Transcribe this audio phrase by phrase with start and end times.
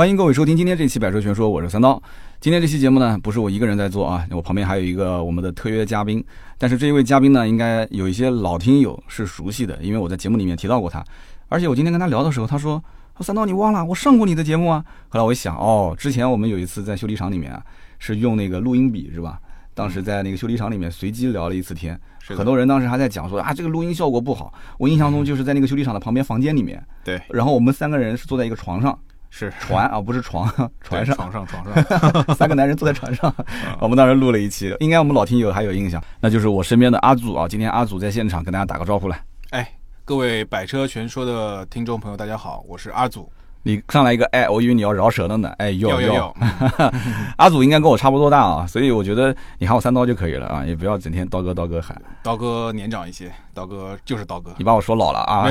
[0.00, 2.02] 欢迎各位收听今天这期《百车全说》，我是三刀。
[2.40, 6.24] 今天这期节目呢，不是我一个人在做啊，我旁边还有一个我们的特约嘉宾。
[6.56, 11.04] 但是这一位嘉宾呢，应该有一些老听友是熟悉的，因为我在节目里面提到过他。
[11.50, 12.82] 而且我今天跟他聊的时候，他说
[13.20, 17.62] ：“三刀，你忘了我上过你的节目啊？”后来我一想，哦，之前我们有一次在修理厂里面啊，
[17.98, 19.38] 是用那个录音笔是吧？
[19.74, 24.50] 当时在那个修理厂里面随机聊了一次天，很多人当时还在讲说啊，这个录音效果不好。
[24.78, 28.98] 我印象中就是在那个修理厂的旁边房间里面，对，然后我们三个人是坐在一个床上。
[29.30, 30.46] 是船啊，不是床，
[30.82, 33.32] 船上，床上，床上， 三个男人坐在船上，
[33.80, 39.22] 我们当时录了一期，应该我们老听友还有印象，那就是我身边的阿祖啊，今天阿祖在现场跟大家打个招呼来。
[39.50, 39.72] 哎，
[40.04, 43.30] 各位百车全说的听众朋友，大家好，我是阿祖。
[43.62, 46.36] 你上来一个哎，我以为你要饶舌了呢，哎，有有有。
[47.38, 51.94] 阿祖应该跟我差不多大啊，所以我觉得你喊我三刀就可以了啊，也不要整天刀哥刀哥喊。
[52.22, 54.52] 刀哥年长一些，刀哥就是刀哥。
[54.58, 55.46] 你把我说老了啊？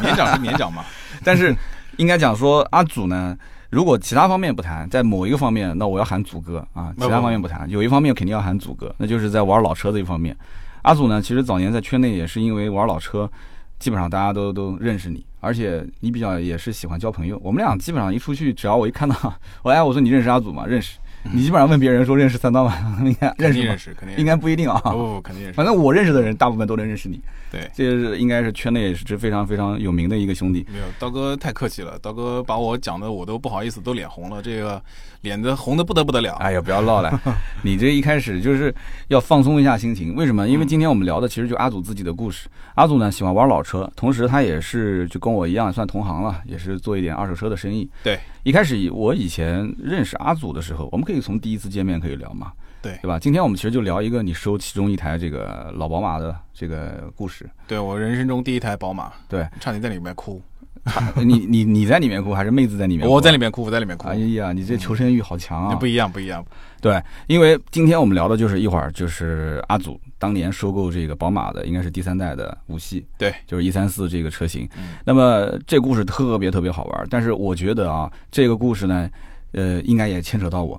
[0.00, 0.84] 年长是年长嘛，
[1.24, 1.52] 但是。
[1.96, 3.36] 应该讲说阿祖呢，
[3.70, 6.92] 如果其他方面不谈，在某一个方面，那我要喊祖哥啊。
[6.98, 10.36] 其他方面不谈，有一方面肯定要喊祖哥，那就是在玩老车这一方面。
[10.82, 13.30] 阿祖呢，其实早年在圈内也是因为玩老车，
[13.78, 17.40] 基本上大家都都认识你，而且你比较也是喜欢交朋友。
[17.42, 19.16] 我们俩基本上一出去，只要我一看到，
[19.62, 20.66] 我 哎，我说你认识阿祖吗？
[20.66, 20.98] 认识。
[21.32, 22.98] 你基本上问别人说认识三刀吗？
[23.02, 24.78] 应该认识，认识，肯定应该不一定啊。
[24.84, 25.56] 不不，肯定认识。
[25.56, 27.18] 反正我认识的人，大部分都能认识你。
[27.54, 30.66] 对，这是应该是圈内也是非常非常有名的一个兄弟。
[30.72, 34.82] 没有，刀哥太客气了，刀哥把我讲的我都不好意思，都脸红了，这个
[35.20, 36.34] 脸的红的不得不得了。
[36.34, 37.20] 哎呀，不要唠了，
[37.62, 38.74] 你这一开始就是
[39.08, 40.14] 要放松一下心情。
[40.14, 40.48] 为什么？
[40.48, 42.48] 因为今天我们聊的其实就阿祖自己的故事。
[42.74, 47.88] 阿祖呢喜欢玩老车，同时他也是就跟我一样算同行了，也是做一点二手车的生意。
[48.02, 52.52] 对，一开始我以前认识阿祖的时候，我们可以从第一次见面可以聊嘛。
[52.84, 53.18] 对，对吧？
[53.18, 57.48] 今天我们其实就聊一个你收其中一台这个老宝马的这个故事。
[57.66, 60.40] 对我人生中第一台宝马，对，差点在里面哭。
[61.16, 63.14] 你你你在里面哭，还是妹子在里面哭？
[63.14, 64.06] 我在里面哭，我在里面哭。
[64.06, 65.74] 哎呀，你这求生欲好强啊！
[65.76, 66.44] 不一样，不一样。
[66.82, 74.68] 对，因为今天我们聊的就是一会儿就是阿祖当年收购这个宝马的，应该是第三代的五系，对，就是一三四这个车型。
[75.06, 79.08] 那么这故事特别特别好玩，但是我觉得啊，这个故事呢，
[79.52, 80.78] 呃，应该也牵扯到我。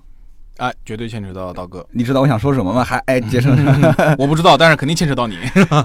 [0.57, 1.85] 哎，绝对牵扯到刀哥。
[1.91, 2.83] 你知道我想说什么吗？
[2.83, 3.53] 还哎，杰森，
[4.17, 5.37] 我不知道，但是肯定牵扯到你。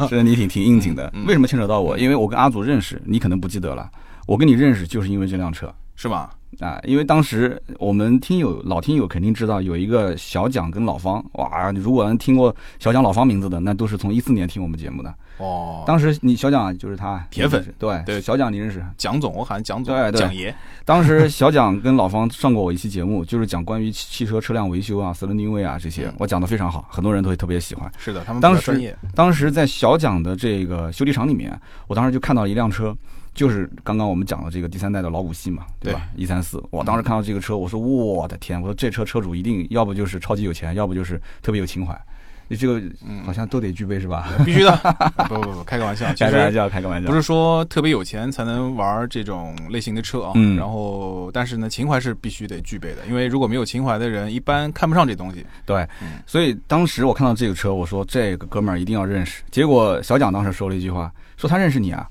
[0.08, 1.12] 是你挺挺应景的。
[1.26, 1.98] 为什么牵扯到我？
[1.98, 3.90] 因为我跟阿祖认识，你可能不记得了。
[4.26, 6.30] 我跟你认识就是因为这辆车，是吗？
[6.58, 15.14] 啊，因为当时我们听友老听友肯定知道有一个小蒋跟老方，哇，如果能听过小蒋老方名字的，那都是从一四年听我们节目的。
[15.38, 18.84] 哦，当时你小蒋就是他铁粉，对对，小蒋你认识？
[18.98, 20.54] 蒋总，我喊蒋总，对蒋爷。
[20.84, 27.90] 当时小蒋跟老方上过我一期节目，就是讲关于汽车车辆维修啊、四轮定位啊这些，我讲的非常好，很多人都会特别喜欢。
[27.96, 32.94] 是的，他们当时当时在小蒋的这个修理厂里面，我当时就看到一辆车。
[33.34, 36.02] 就是刚刚我们讲的这个第三代的老五系嘛，对吧？
[36.16, 41.98] 一三四，我当时看到这个车，我说我的天，我说这车车主一定要不就是超级有钱，要不就是特别有情怀，
[42.48, 42.82] 你这个
[43.24, 44.28] 好像都得具备是吧？
[44.44, 44.76] 必须的，
[45.28, 50.32] 不不不，开个玩笑， 开个玩笑，开个玩笑，不是说特别有钱才能玩这种类型的车啊。
[50.34, 50.56] 嗯。
[50.56, 55.46] 然后，但是呢，情怀是必须得具备的，因为如果没有情怀的人，一般看不上这东西。
[55.64, 55.86] 对。
[56.26, 59.42] 所以当时我看到这个车，我说这个哥们儿一定要认识。
[59.52, 62.08] 结果小蒋当时说了一句话，说他认识你啊。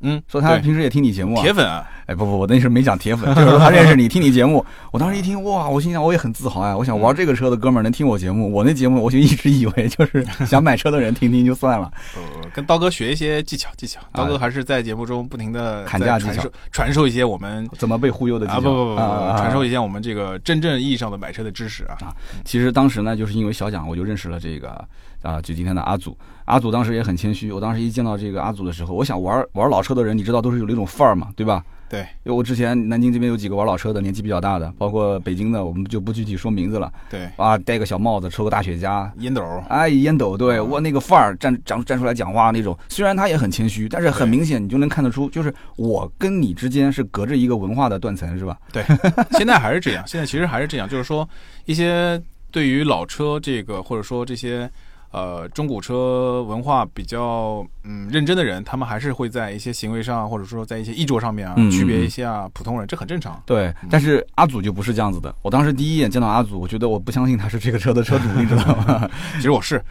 [0.00, 1.86] 嗯，说他平时也听你节目，铁粉啊！
[2.06, 4.64] 哎，不不，我那时候没讲铁粉，就是说他认识你，听你节目。
[4.90, 6.76] 我当时一听，哇，我心想我也很自豪呀。
[6.76, 11.92] 我想玩这个车的哥们儿能听我节目，我那节目我就一直以为就是 想买车的人听听就算了。
[12.16, 14.00] 呃，跟刀哥学一些技巧，技巧。
[14.12, 18.60] 刀哥还是在节目中不停的砍价技巧， 传授一些我们怎么被忽悠的技巧。
[18.60, 21.94] 不不不不，传授一些我们这个真正意义上的买车的知识啊。
[22.00, 24.82] 啊，其实当时呢，就是因为小蒋，我就认识了这个。
[25.22, 26.16] 啊，就今天的阿祖，
[26.50, 27.52] 阿祖当时也很谦虚。
[27.52, 31.64] 我当时一见到这个阿祖的时候，我想玩玩老车的人，你知道都是有那种范儿嘛，对吧？
[31.88, 36.92] 对，因为我之前南京这边有几个玩老车的，年纪比较大的，包括北京的，我们就不具体说名字了。
[37.10, 48.56] 对，啊，戴个小帽子，抽个大雪茄，烟斗，哎，烟斗，对我那个范儿站站站出来讲话那种，虽然他也很谦虚，但是很明显你就能看得出，就是我跟你之间是隔着一个文化的断层，是吧？
[48.72, 48.84] 对，
[49.32, 51.28] 现在还是这样，现在其实还是这样，就是说
[51.64, 52.22] 一些
[52.52, 54.70] 对于老车这个或者说这些。
[55.12, 63.42] 呃，中古车文化比较嗯认真的人，他们还是会在一些行为上，或者说在一些衣着上面啊，区别一下普通人，这很正常。
[63.44, 65.34] 对，但是阿祖就不是这样子的。
[65.42, 69.10] 我当时第一眼见到阿祖，我觉得我不相信他是这个车的车主，你知道吗？
[69.34, 69.82] 其实我是，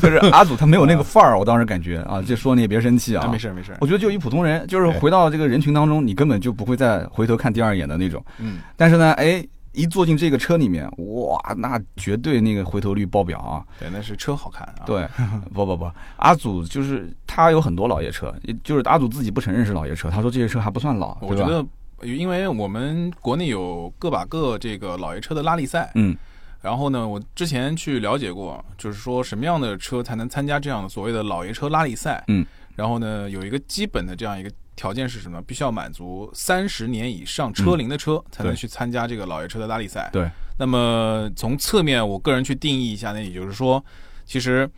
[0.00, 3.76] 就是阿祖他没有那个范儿，我当时感觉啊，就说你也别生气啊，没事没事。
[3.80, 8.24] 我觉得就一普通人，就是回到这个人群当中，你根本就不会再回头看第二眼的那种。
[8.38, 9.44] 嗯，但是呢，哎。
[9.72, 13.64] 一坐进这个车里面，哇，那绝对那个回头率爆表啊！
[13.78, 14.82] 对，那是车好看啊。
[14.86, 15.06] 对，
[15.54, 18.34] 不不不，阿祖就是他有很多老爷车，
[18.64, 21.16] 就是阿祖自己不承认是老爷车，他说这些车还不算老。
[21.20, 21.64] 我觉得
[22.02, 26.16] 因为我们国内有个把个这个老爷车的拉力赛，嗯
[26.60, 32.22] 然后呢，我之前去了解过，就是说什么样的车才能参加这样的所谓的老爷车拉力赛。
[32.26, 32.44] 嗯，
[32.74, 35.42] 然后呢，有一个基本的这样一个条件是什么？
[35.42, 40.08] 必须要满足三十年以上车龄的车才能去参加这个老爷车的拉力赛。
[40.12, 43.84] 对，那么从侧面，我个人去定义一下呢，也就是说，
[44.24, 44.70] 其实，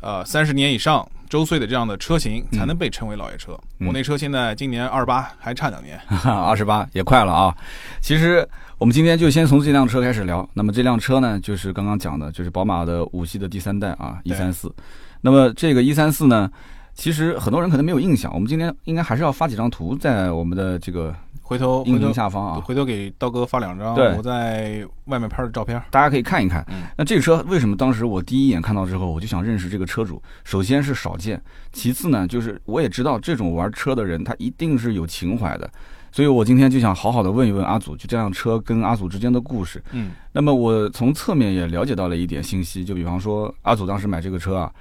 [0.00, 3.52] 呃，三十年以上周岁的这样的车型才能被称为老爷车。
[3.78, 6.00] 嗯我那车现在今年二十八，还差两年。
[6.24, 7.56] 二十八也快了啊。
[8.00, 8.46] 其实
[8.76, 10.48] 我们今天就先从这辆车开始聊。
[10.54, 14.74] 那么这辆车呢，就是刚刚讲的，就是宝马的五系的第三代啊，一对三四。
[15.20, 16.50] 那么这个一三四呢，
[16.94, 18.32] 其实很多人可能没有印象。
[18.32, 25.80] 我们今天应该还是要发几张图在我们的这个回头回音头频下方啊，回头给刀哥发两张我在外面拍的照片。
[25.90, 26.84] 大家可以看一看嗯。
[26.96, 30.22] 那这个车为什么当时我第一眼看到之后，我就想认识这个车主？
[30.44, 31.42] 首先是少见，
[31.72, 35.68] 其次呢，就是我也知道这种玩车的人，他一定是有情怀的。
[36.12, 39.82] 所以我今天就想好好的问一问阿祖，就这辆车跟阿祖之间的故事。
[39.90, 44.72] 嗯，那么我从侧面也了解到了一点信息，就比方说阿祖当时买这个车啊，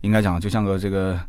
[0.00, 1.20] 应该讲就像个这个，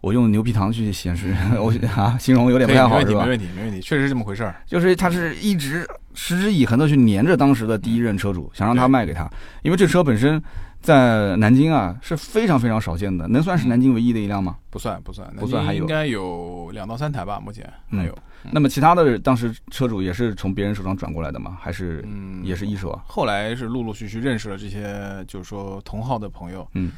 [0.00, 3.28] 我用牛皮糖去显示， 我啊形容有点不太好没问题，没？
[3.28, 4.54] 问题，没问题，确实是这么回事儿。
[4.66, 9.28] 就是他是一直持之以恒的去黏着当时的第一任车主，想让他卖给他，
[9.62, 10.40] 因为这车本身
[10.80, 14.56] 在南京啊是非常非常少见的，能算是南京唯一的一辆吗？
[14.70, 18.16] 不算不算，不算还有应该有两到三台吧，目前嗯还有。
[18.52, 21.58] 那么其他的当时车主也是从别人手上转过来的吗？
[21.60, 23.02] 还是嗯，也是一手啊？
[23.04, 26.66] 后来是陆陆续续认识了这些，就是说同号的朋友。
[26.74, 26.92] 嗯，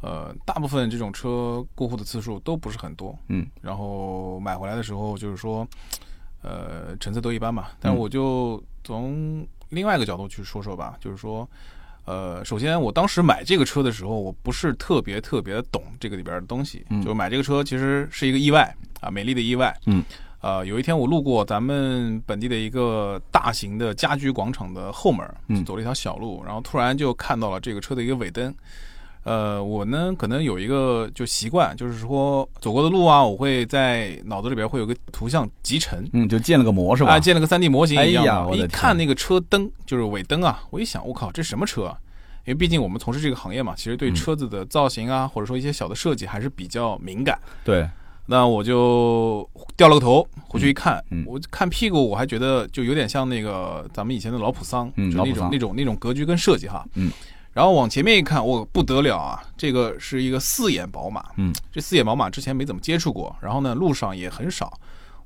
[0.00, 3.18] 呃，大部分这种车过户的次数都不是很多。
[3.28, 5.66] 嗯，然后买回来的时候，就是说，
[6.42, 7.68] 呃，成色都一般嘛。
[7.80, 11.48] 但嗯我就从另外一个角度去说说吧，就是说。
[12.06, 16.84] 呃，首先，我当时买这个车的时候，我不是特别特别懂这个里边的东西。
[16.88, 19.78] 嗯就买这个车其实是一个意外啊，美丽的意外。
[19.86, 20.02] 嗯，
[20.40, 28.52] 呃，有一天我路过咱们本地的一个大型的家居广场的后门，嗯走了一条小路，然后突然就看到了这个车的一个尾灯。
[29.22, 37.12] 呃，我呢可能有一个就习惯，就是说走过的路啊，我会在脑子里边会有个图像集成，嗯，就建了个模是吧？
[37.12, 38.24] 啊，建了个三 D 模型一样。
[38.24, 41.98] 哎呀我一看那个车灯，就是尾灯啊，我一想，我靠，这什么车啊？
[42.46, 47.38] 因为毕竟我们从事这个行业嘛，其实对嗯车子的造型啊，或者说一些小的设计还是比较敏感。
[47.62, 47.86] 对，
[48.24, 56.82] 那我就掉了个头，回去一看，我看屁股，我还觉得就有点像那个咱们以前的老普桑，就那种那种那种格局跟设计哈。
[56.94, 57.12] 嗯。
[57.52, 59.42] 然后往前面一看，我不得了啊！
[59.56, 64.72] 这个是一个四眼宝马，嗯，这四眼宝马之前没怎么接触过，然后呢，路上也很少。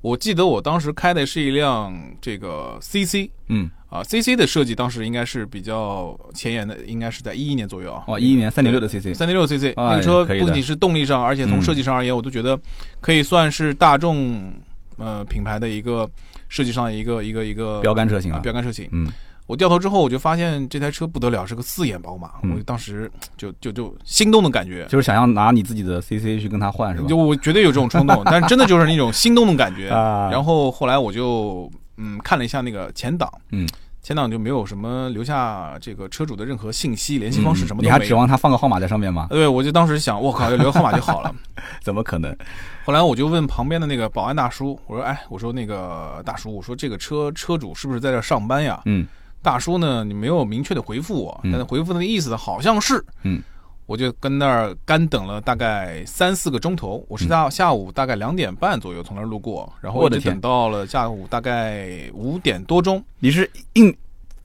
[0.01, 1.91] 我记得我当时开的是一辆
[2.21, 8.03] 这个 CC 嗯，啊，CC 的设计当时应该是比较前沿的，应该是在一一年左右啊。
[8.07, 12.59] 哦，一一年三点六的 CC，三点六 CC 哎那个车不仅是动力上，而且从嗯设计上而言，我都觉得
[13.01, 14.53] 可以算是大众
[14.97, 16.07] 呃品牌的一个
[16.49, 18.87] 设计上的一个一个一个标杆车型啊啊，标杆车型。
[18.91, 19.11] 嗯，
[19.47, 24.85] 我掉头之后，我就发现这台车不得了，是个四眼宝马，嗯我当时就就就心动的感觉。
[24.89, 27.15] 就是想要拿你自己的 CC 去跟他换是吧就？
[27.15, 29.89] 我绝对有这种冲动，但真的就是那种心动的感觉。
[29.89, 33.67] 啊然后后来我就嗯看了一下那个前挡，嗯，
[34.01, 37.85] 前挡就没有什么留下这个车主的任何信息、联系方式什么的。
[37.85, 39.27] 嗯你还指望他放个号码在上面吗？
[39.29, 41.33] 对，我就当时想，我靠，要留个号码就好了。
[41.83, 42.35] 怎么可能？
[42.83, 49.05] 后来我就问旁边的那个保安大叔，我说：“哎，我说那个大叔，我说这个车车主是不是在这儿上班呀嗯？”
[49.45, 51.51] 大叔呢，你没有明确的回复我，嗯。
[51.51, 53.39] 但是回复的意思好像是，嗯，
[53.85, 60.21] 我就跟那儿干等了大概三四个钟头，我是下下午大概两点半左右从那儿路过，然后我的天。
[60.21, 63.95] 一直等到了下午大概五点多钟，你是硬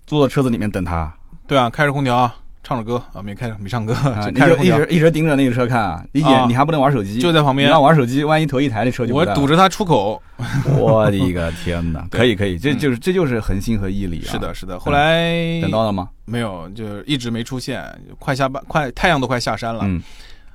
[0.07, 1.11] 坐在车子里面等他？
[1.47, 2.31] 对啊，开着空调，
[2.63, 4.31] 唱着歌啊，没开没唱歌，啊？
[4.35, 6.05] 开着一直，一直盯着那个车看啊？
[6.13, 10.21] 你啊你还不能玩手机，就在旁边你要，玩手机，万一头一抬，这车就我堵着他出口，
[10.79, 12.07] 我的个天哪！
[12.13, 14.31] 可以可以，这嗯就是这就是恒心和毅力啊！
[14.31, 16.11] 是的，是的，后来等到了吗？
[16.27, 17.83] 没有，就一直没出现，
[18.19, 19.83] 快下班，快太阳都快下山了。
[19.85, 20.03] 嗯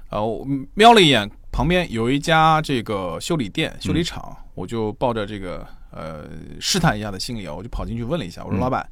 [0.10, 0.46] 呃，我
[0.76, 6.26] 瞄了一眼旁边有一家这个修理店、修理嗯厂，我就抱着这个呃
[6.62, 8.88] 试探一下的心理啊，我就跑进去问了一下，我说嗯老板，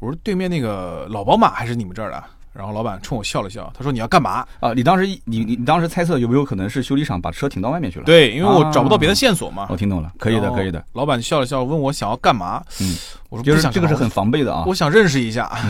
[0.00, 2.24] 我说对面那个老宝马还是你们这儿的？
[2.56, 4.46] 然后老板冲我笑了笑，他说你要干嘛？
[4.60, 9.66] 啊，你当时你你你当时猜测有没有可能是修理厂把车停到外面去了？，对，因为我找不到别的啊线索嘛。
[9.68, 10.82] 我听懂了，可以的可以的，。
[10.92, 12.62] 老板笑了笑，问我想要干嘛？
[12.80, 12.96] 嗯，
[13.28, 14.64] 我说就是不想这个是很防备的啊。
[14.66, 15.50] 我想认识一下。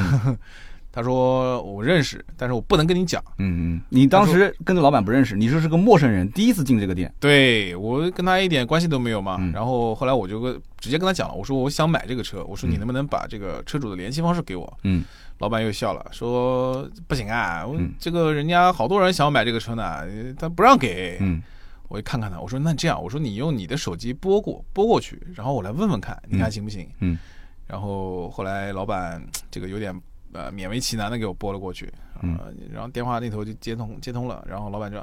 [0.93, 3.23] 他说我认识，但是我不能跟你讲。
[3.37, 7.13] 嗯嗯，你当时跟着老板不认识，你说是个陌生人，第一次进这个店。
[7.21, 9.37] 对我跟他一点关系都没有嘛。
[9.39, 14.73] 嗯然后后来我就直接跟他讲了，我说我想买这个车，我说你嗯能不能把这个车主的联系方式给我？
[14.85, 15.05] 嗯
[15.39, 17.67] 老板又笑了，说不行啊，
[17.99, 20.03] 这个人家好多人想要买这个车呢，
[20.39, 21.19] 他不让给。
[21.21, 21.43] 嗯
[21.89, 26.85] 我就看看他，我说那这样，我说你用你的手机拨过拨过去，然后我来问问看，你看行不行？
[26.99, 27.17] 嗯，
[27.65, 29.95] 然后后来老板这个有点
[30.33, 31.89] 呃勉为其难的给我拨了过去，
[32.23, 34.99] 嗯呃，然后电话那头就接通接通了，然后老板就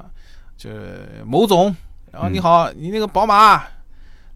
[0.58, 1.74] 这某总，
[2.12, 3.63] 然后你好，你那个宝马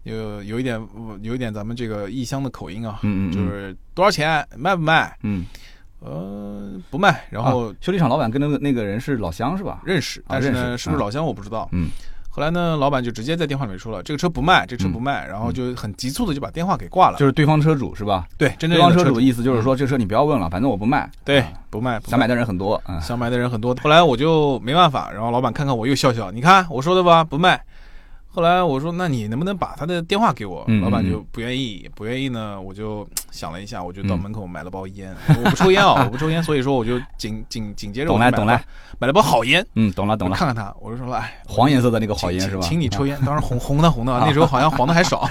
[0.04, 0.80] 有有一点
[1.20, 5.14] 有一点咱们这个异乡的口音啊，嗯嗯嗯就是多少钱卖不卖？
[5.22, 5.44] 嗯，
[6.00, 9.80] 呃，不卖，然后啊修理厂老板跟那个那个人是老乡是吧？
[9.84, 11.68] 认识，啊但是呢，是不是老乡我不知道。
[11.72, 11.88] 嗯
[12.30, 17.18] 后来呢，老板就直接在电话里面说了，这个车不卖，这个车不卖，然后就很急促的就把电话给挂了。
[17.18, 18.28] 就是对方车主是吧？
[18.36, 21.10] 对，真正对方车主的意思就是说，这车你不要问了，反正我不卖。
[21.24, 22.80] 对啊不卖，不想买的人很多。
[22.86, 23.74] 嗯，想买的人很多。
[23.82, 27.60] 后来我就没办法，然后老板看看我又笑笑，你看我说的吧，不卖。
[28.38, 30.62] 后来我说，那你能不能把他的电话给我？
[30.68, 35.12] 嗯老板嗯就不愿意，不愿意呢，我就想了一下，我就到嗯门口买了包烟。
[35.26, 38.30] 我不抽烟啊， 我不抽烟，所以说我就紧紧紧接着我就买
[39.00, 39.66] 买了包好烟。
[39.74, 40.36] 嗯，懂了懂了。
[40.36, 42.62] 看看他，我就说，哎，黄颜色的那个好烟是吧？
[42.62, 45.28] 请你抽烟， 当时红红的红的，那时候好像黄的还少。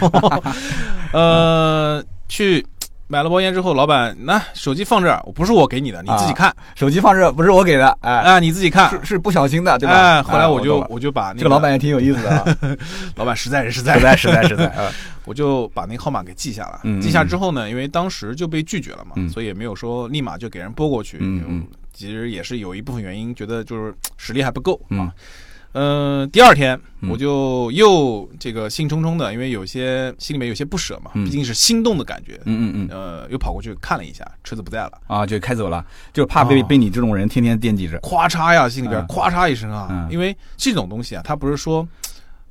[1.13, 2.65] 呃，去
[3.07, 8.89] 买了包烟之后，老板那手机放这儿，不是我给你的，你自己看手机放这儿不是我给的，哎，啊，你自己看。
[8.89, 9.93] 是是不小心的，对吧？
[9.93, 12.45] 哎，后来我就我就把那这个老板也挺有意思的啊，
[13.15, 14.65] 老板实在是实在实在实在实在。
[14.67, 14.91] 啊
[15.27, 16.79] 我就把那个号码给记下了。
[17.01, 21.17] 记下之后呢，因为当时就被拒绝了嘛，嗯所以也没有说立马就给人拨过去。
[21.19, 25.11] 嗯嗯其实也是有一部分原因，觉得就是实力还不够嗯啊。
[25.73, 32.39] 嗯、第二天嗯我就又这个兴冲冲的，因为有些心里面有些不舍嘛，嗯毕竟是心动的感觉。
[32.45, 37.99] 嗯嗯嗯呃，又跑过去看了一下，车子不在了，啊，就开走了，就怕被哦被你这种人天天惦记着。
[37.99, 41.87] 咵嚓呀，心里边嗯咵嚓一声啊，嗯因为这种东西啊，它不是说，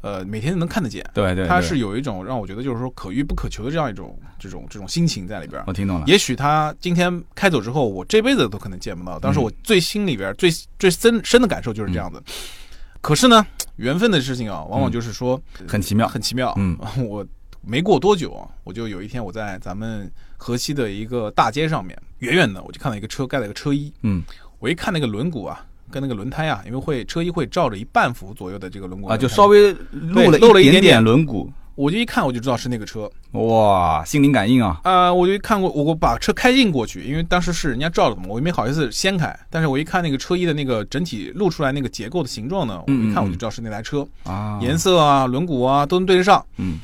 [0.03, 5.61] 呃，每天都能看得见，对对，对它是有一种让我觉得就是说可遇不可求的这样一种这种这种心情在里边。
[5.67, 6.05] 我听懂了。
[6.07, 9.19] 也许他今天开走之后，我这辈子都可能见不到。
[9.19, 12.23] 当时我最心里边最最深深的感受就是这样子。
[13.07, 13.47] 可是呢，
[13.77, 16.09] 缘分的事情啊，往往就是说很奇妙。
[16.09, 16.53] 很奇妙。
[16.57, 16.77] 嗯，
[17.09, 17.25] 我
[17.63, 24.25] 没过多久啊，我就有一天我在咱们河西的一个大街上面，远远的我就看到一个车盖了一个车衣，嗯
[24.59, 25.65] 我一看那个轮毂啊。
[25.89, 31.49] 跟那个轮胎啊，因为会车衣会罩着一半幅左右的这个轮毂啊，就稍微露了一露了一点点轮毂。
[31.77, 34.81] 我就一看我就知道是那个车，哇，心灵感应啊！
[34.83, 39.39] 啊、我就看过，我我把车开进过去，因为当时是人家照的嘛，我也没好意思掀开。
[39.51, 46.45] 但是我一看那个车衣的那个整体露出来那个结构的形状呢，我一看我就知道是那台车，啊，颜色啊、轮毂啊都能对得上。
[46.57, 46.81] 嗯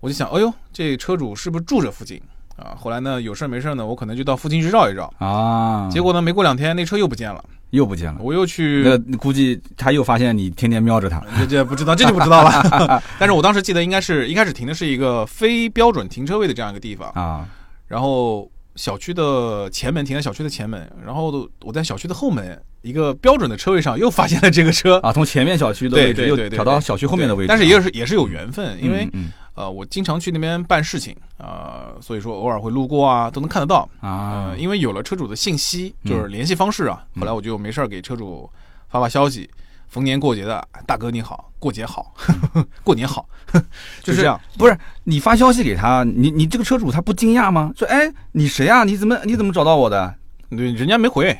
[0.00, 2.20] 我就想，哎呦，这车主是不是住这附近
[2.56, 2.76] 啊？
[2.76, 5.12] 后来呢，有事儿没事儿呢，我可能就到附近去绕一绕。
[5.18, 8.18] 啊，结果呢，没过两天那车又不见了，又不见了。
[8.20, 11.22] 我又去，那估计他又发现你天天瞄着他。
[11.38, 13.02] 这这不知道，这就不知道了。
[13.18, 17.46] 但是我当时记得应该是一开始停的是一个非标准停车位的这样一个地方，啊，
[17.88, 27.48] 然后小区的前门停在小区的前门，然后我在小区的后门一个标准的车位上又发现了这个车，啊，从前面小区的位置又对对对对，调到小区后面的位置。
[27.48, 38.48] 但是也是也是有缘分，因为嗯嗯呃我经常去那边办事情啊、呃所以说偶尔会路过啊，都能看得到啊呃，因为有了车主的信息，嗯就是联系方式啊，后来我就没事儿给车主
[38.88, 39.50] 发发消息。
[39.88, 42.12] 逢年过节的，大哥你好，过节好，
[42.82, 43.26] 过年好，
[44.02, 44.38] 就是这样。
[44.58, 47.72] 不是你发消息给他，你你这个车主他不惊讶吗？
[47.76, 48.82] 说哎，你谁啊？
[48.82, 50.12] 你怎么你怎么找到我的？
[50.50, 51.34] 对，人家没回，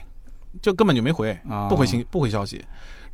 [0.63, 2.65] 就根本就没回，啊不回信不回消息。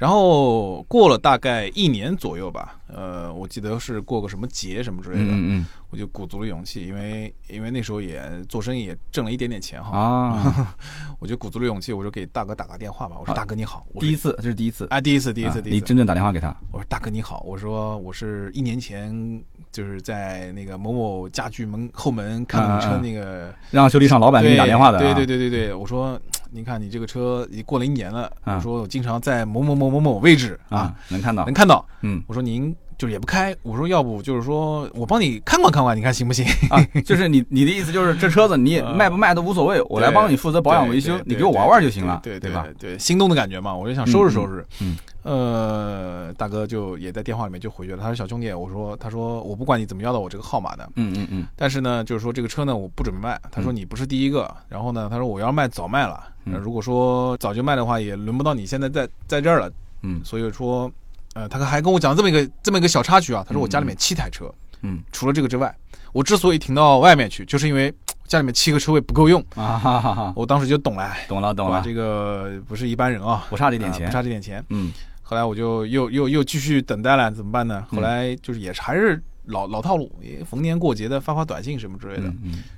[0.03, 10.75] 然后过了大概一年左右吧，呃，我记得是过个什么节什么之类的，嗯嗯我就鼓足了勇气，因为因为那时候也做生意也挣了一点点钱嗯哈，啊，
[11.21, 16.53] 我就鼓足了勇气，我就给大哥打个电话吧，我说啊大哥你好，我第一次这是第一次，啊第一次第一次啊第一次，你真正打电话给他。
[16.73, 19.41] 我说大哥你好，我说我是一年前
[19.71, 26.21] 就是在那个某某家具门后门看车那个让修理厂老板给你打电话的啊，对对对对对，我说
[26.53, 36.45] 你看你这个车已过了一年了，啊我说我经常在某某某某某位置啊啊，能看到能，看到，嗯我说您就是也不开，我说要不就是说我帮你看管看管，你看行不行？
[36.69, 42.67] 啊，就是你你的意思就是这车子你也 卖不卖都无所谓，我来帮你负责保养维修，你给我玩玩就行了，对对吧？？
[42.79, 44.65] 对，心动的感觉嘛，我就想收拾收拾。
[44.81, 51.47] 嗯呃，大哥就也在电话里面就回绝了，他说小兄弟，我说他说我不管你怎么要到我这个号码的，嗯嗯嗯。
[51.57, 53.41] 但是呢，就是说这个车呢我不准备卖。
[53.51, 53.77] 他说嗯。
[53.77, 59.71] 你不是第一个，然后呢，他说我要卖早卖了，如果说早就卖的话，也轮不到你现在在在这儿了。
[60.03, 60.21] 嗯。
[60.25, 60.91] 所以说，
[61.35, 64.53] 呃，他还跟我讲这么一个这么一个小插曲啊，他说我家里面七台车，
[64.83, 65.01] 嗯。
[65.13, 65.75] 除了这个之外，
[66.13, 67.95] 我之所以停到外面去，就是因为
[68.27, 69.41] 家里面七个车位不够用。
[69.55, 74.65] 啊哈哈哈，我当时就懂了，懂了懂了，这个不是一般人啊，不差这点钱啊不，差这点钱。
[74.69, 74.93] 嗯
[75.33, 77.87] 后来我就又又又继续等待了，怎么办呢？
[77.91, 82.31] 嗯后来就是也是还是老老套路，也逢年过节的发发短信什么之类的。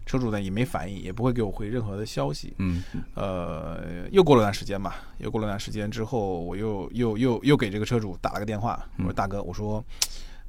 [0.06, 2.54] 车主呢也没反应，也不会给我回任何的消息。
[2.58, 2.80] 嗯
[3.14, 9.84] 呃，又过了段时间吧，又过了段时间之后，我又又又又给这个车主打了个电话，我说嗯大哥，我说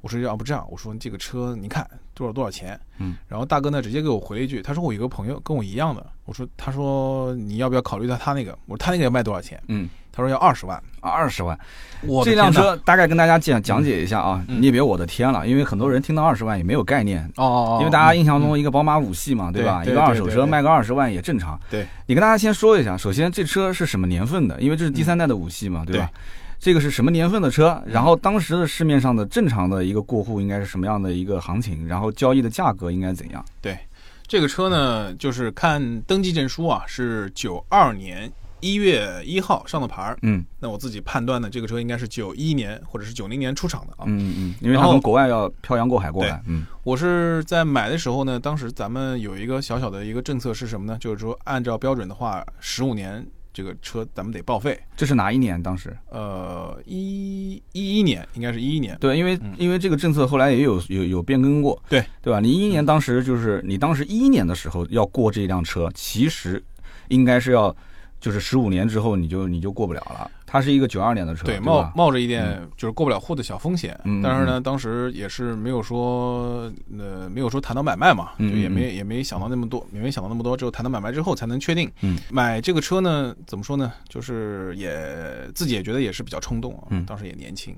[0.00, 2.78] 我说要不这样，我说这个车你看多少多少钱？
[2.98, 8.52] 嗯，然后大哥呢直接给我回了一句，他说我有个朋友跟我一样的，我说他说你要不要考虑到他那个？
[8.66, 9.60] 我说他那个要卖多少钱？
[9.68, 10.80] 嗯，他说要二十万。
[11.00, 11.58] 二十万。
[12.02, 17.24] 我这辆车大概跟大家讲讲解一下啊，嗯你也别我的天了，因为很多人听到二十万也没有概念。
[17.36, 19.82] 哦哦哦，因为大家印象中一个宝马五系嘛，对吧？
[19.84, 21.58] 对一个二手车卖个二十万也正常。
[21.70, 24.60] 对，你跟大家先说一下，首先这车是什么年份的？
[24.60, 26.10] 因为这是第三代的五系嘛，对吧？
[26.58, 27.80] 这个是什么年份的车？
[27.86, 31.86] 然后当时的市面上的正常的一个过户应该是什么样的一个行情？
[31.86, 33.44] 然后交易的价格应该怎样？
[33.60, 33.78] 对
[34.26, 40.18] 这个车呢，就是看登记证书啊，是九二年一月一号上的牌儿。
[40.22, 44.04] 嗯那我自己判断呢，这个车应该是九一年或者是九零年出厂的啊。
[44.06, 50.96] 嗯嗯，因为它从国外要漂洋过海过来，嗯我是在买的时候呢，当时咱们有一个小小的一个政策是什么呢？
[50.98, 53.24] 就是说按照标准的话，十五年
[53.56, 54.78] 这个车咱们得报废。
[54.94, 55.60] 这是哪一年？
[55.62, 55.96] 当时？
[56.10, 58.94] 呃，一一一年应该是一一年。
[59.00, 62.38] 对，因为、嗯因为这个政策后来也有有有变更过，对对吧？
[62.38, 66.62] 你一一年当时就是你当时一一年的时候要过这辆车，其实
[67.08, 67.74] 应该是要
[68.20, 70.30] 就是十五年之后你就你就过不了了。
[70.46, 71.92] 它是一个九二年的车，对，对冒吧？
[71.96, 81.90] 冒着一点就是过不了户的小风险，嗯但是呢，当时也是没有说，呃，没有说谈到买卖嘛，嗯就也没也没想到那么多，也没想到那么多，只有谈到买卖之后才能确定。
[82.02, 87.04] 嗯，买这个车呢，怎么说呢，就是也自己也觉得也是比较冲动啊，嗯。
[87.04, 87.74] 当时也年轻，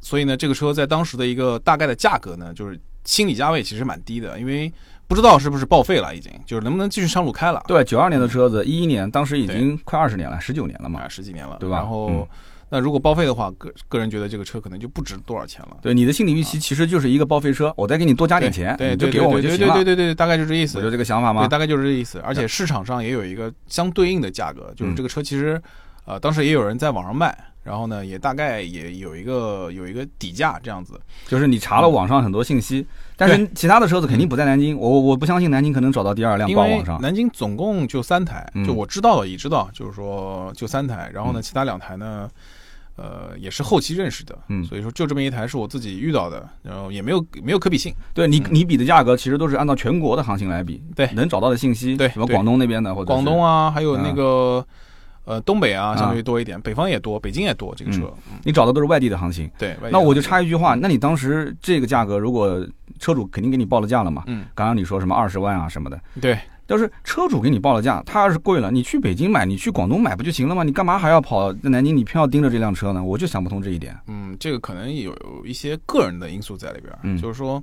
[0.00, 4.72] 所以呢，这个车在当时的一个大概的价格呢，就是心理价位其实蛮低的，因为
[5.10, 11.08] 不知道是不是报废了，已经就是能不能继续上路开了，对，九二年的车子，一一年当时已经快二十年了，十九年了嘛啊，。
[11.08, 12.08] 十几年了，对吧然后。
[12.10, 12.26] 嗯
[12.72, 15.78] 那如果报废的话，个个人觉得这个车可能就不值多少钱了。
[15.82, 19.74] 对，你的心理预期其实就是一个报废车，我再给你多加点钱，对，你就给我就行了。
[19.74, 20.78] 对对对对对，大概就这意思。
[20.78, 21.48] 我就这个想法对，吗？
[21.48, 22.20] 大概就是这意思。
[22.20, 25.60] 而且市场上也有一个相对应的价格，就是嗯这个车其实，
[26.04, 30.92] 呃，当时也有人在网上卖，然后呢，也大概也有一个有一个底价这样子。
[31.26, 32.86] 就是你查了网上很多信息，
[33.20, 37.00] 但是其他的车子肯定不在南京，我我不相信南京可能找到第二辆因为挂网上。
[37.00, 38.66] 南京总共就三台，嗯。
[38.66, 41.42] 就我知道的已知道，就是说就三台，然后呢，嗯。
[41.42, 42.28] 其他两台呢。
[42.96, 44.62] 呃，也是后期认识的，嗯。
[44.62, 48.44] 所以说就这么一台是我自己遇到的，然后也没有没有可比性，对你嗯。
[48.50, 51.08] 你比的价格其实都是按照全国的行情来比，对。
[51.14, 54.62] 能找到的信息，对对什么广东那边的或者广东啊，啊，还有那个、
[55.30, 59.48] 呃东北啊，啊相对于多一点，北方也多，北京也多这个车，嗯你找的都是外地的行情。
[59.56, 59.76] 对。
[59.90, 62.66] 那我就插一句话，那你当时这个价格，如果
[62.98, 64.24] 车主肯定给你报了价了嘛？
[64.26, 70.62] 嗯，刚刚你说什么二十万啊什么的，对，要是车主给你报了价，他要是贵了，你去北京买，你去广东买不就行了吗？
[70.62, 71.96] 你干嘛还要跑在南京？
[71.96, 73.02] 你偏要盯着这辆车呢？
[73.02, 73.96] 我就想不通这一点。
[74.06, 77.62] 嗯，这个可能有有一些个人的因素在里边儿，嗯就是说，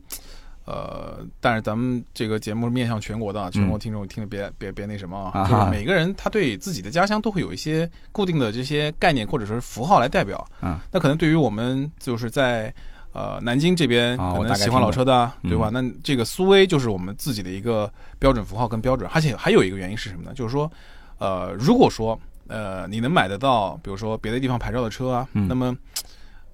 [0.67, 10.45] 呃，但是咱们这个节目是面向全国的啊，全国听众听着别别别那什么啊，就是每个人他对自己的家乡都会有一些固定的这些概念或者说是符号来代表。
[10.62, 12.73] 嗯，那可能对于我们就是在
[13.13, 15.69] 呃南京这边可能喜欢老车的啊，对吧？
[15.71, 20.34] 那这个苏 A 就是我们自己的一个标准符号跟标准，而且还有一个原因是什么呢？
[20.36, 20.69] 就是说，
[21.17, 25.73] 呃，如果说呃你能买得到，比如说别的地方牌照的车啊，嗯那么。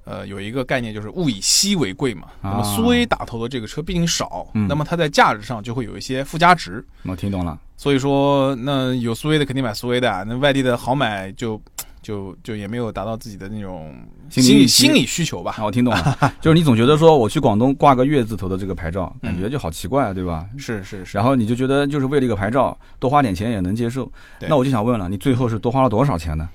[0.05, 2.27] 呃，有一个概念就是物以稀为贵嘛。
[2.41, 6.85] 那么啊苏 A 打头的这个车毕竟少，嗯那么它在价值上就会有一些附加值。
[7.03, 7.57] 我听懂了。
[7.77, 11.61] 所以说，那有苏 A 的肯定买苏 A 的啊，那外地的好买就
[12.01, 13.93] 就就也没有达到自己的那种
[14.29, 15.65] 心心理心理需求吧啊，。
[15.65, 20.45] 我听懂了， 就是你总觉得说我去广东挂个月字头的这个牌照，嗯感觉就好奇怪，对吧？
[20.57, 24.09] 是是是，然后你就觉得就是为了一个牌照多花点钱也能接受。
[24.39, 26.47] 对那我就想问了，你最后是多花了多少钱呢？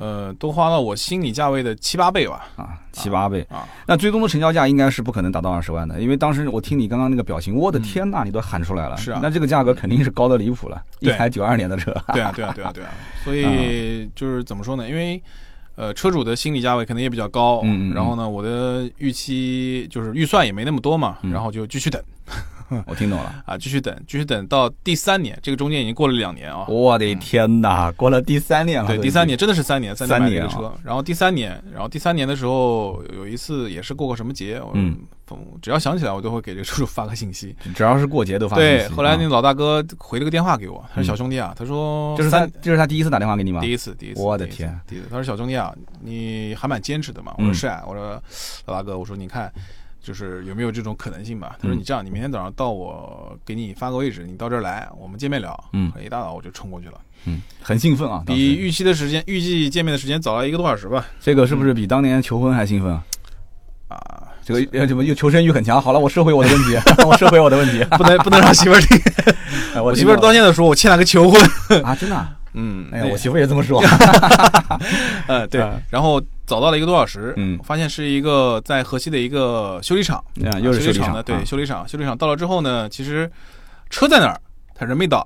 [0.00, 2.48] 呃，都花了我心理价位的七八倍吧。
[2.56, 3.46] 啊，七八倍。
[3.50, 8.96] 啊，那最终的成交价应该是不可能达到二十万的，因为当时我听你刚刚那个表情，我的天呐，你都喊出来了。
[8.96, 11.92] 嗯是啊那这个价格肯定是高的离谱了，一台九二年的车。
[12.14, 12.90] 对啊，对啊，对啊，对啊。
[13.22, 14.88] 所以就是怎么说呢？
[14.88, 15.22] 因为
[15.76, 22.02] 呃，车主的心理价位可能也比较高，嗯然后呢，我的预期就是预算也没那么多嘛，嗯然后就继续等
[22.86, 23.42] 我听懂了。
[23.46, 26.66] 啊，继续等，继续等到第三年，这个中间已经过了两年啊。
[26.68, 28.88] 我的天呐，过了第三年了。
[28.88, 34.96] 对，第三年真的是三年，三年买这个三年啊车，然后第三年，然后第三年的时候有一次也是过个什么节，我嗯
[35.62, 37.54] 只要想起来我都会给这个车主发个信息。
[37.72, 43.60] 只要是过节都发信对，后来那老大哥回了个电话给我，他嗯说小兄弟啊，他说这是他三，这是他第一次打电话给你吗？
[43.60, 47.32] 第一次，第一次，我的天，第一次，他说小兄弟啊，你还蛮坚持的嘛。
[47.38, 48.20] 我嗯说是啊，我说
[48.66, 49.52] 老大哥，我说你看，
[50.02, 51.56] 就是有没有这种可能性吧？
[51.60, 55.64] 他说嗯你这样，你明天早上到我给你发个位置，你到这儿来，我们见面聊。
[55.72, 56.94] 嗯一大早我就冲过去了，
[57.26, 58.22] 嗯，很兴奋啊。
[58.26, 61.06] 比预期的时间，预计见面的时间早了一个多小时吧。
[61.20, 63.04] 这个是不是比当年求婚还兴奋啊？
[63.88, 65.80] 啊，这个呃怎么又求生欲很强？
[65.80, 68.98] 好了，我收回我的问题， 我收回我的问题，不能不能让媳妇儿听。
[69.74, 71.40] 哎我媳妇儿到现在说我欠了个求婚。
[71.84, 73.80] 啊，真的啊，嗯，哎呀，我媳妇也这么说。
[75.28, 77.58] 呃对嗯，然后早到了一个多小时，嗯。
[77.62, 83.30] 发现是一个在河西的一个修理厂，啊又是修修理厂的，对，修理厂，修理厂到了之后呢，其实
[83.88, 84.40] 车在哪儿，
[84.74, 85.18] 他人没到，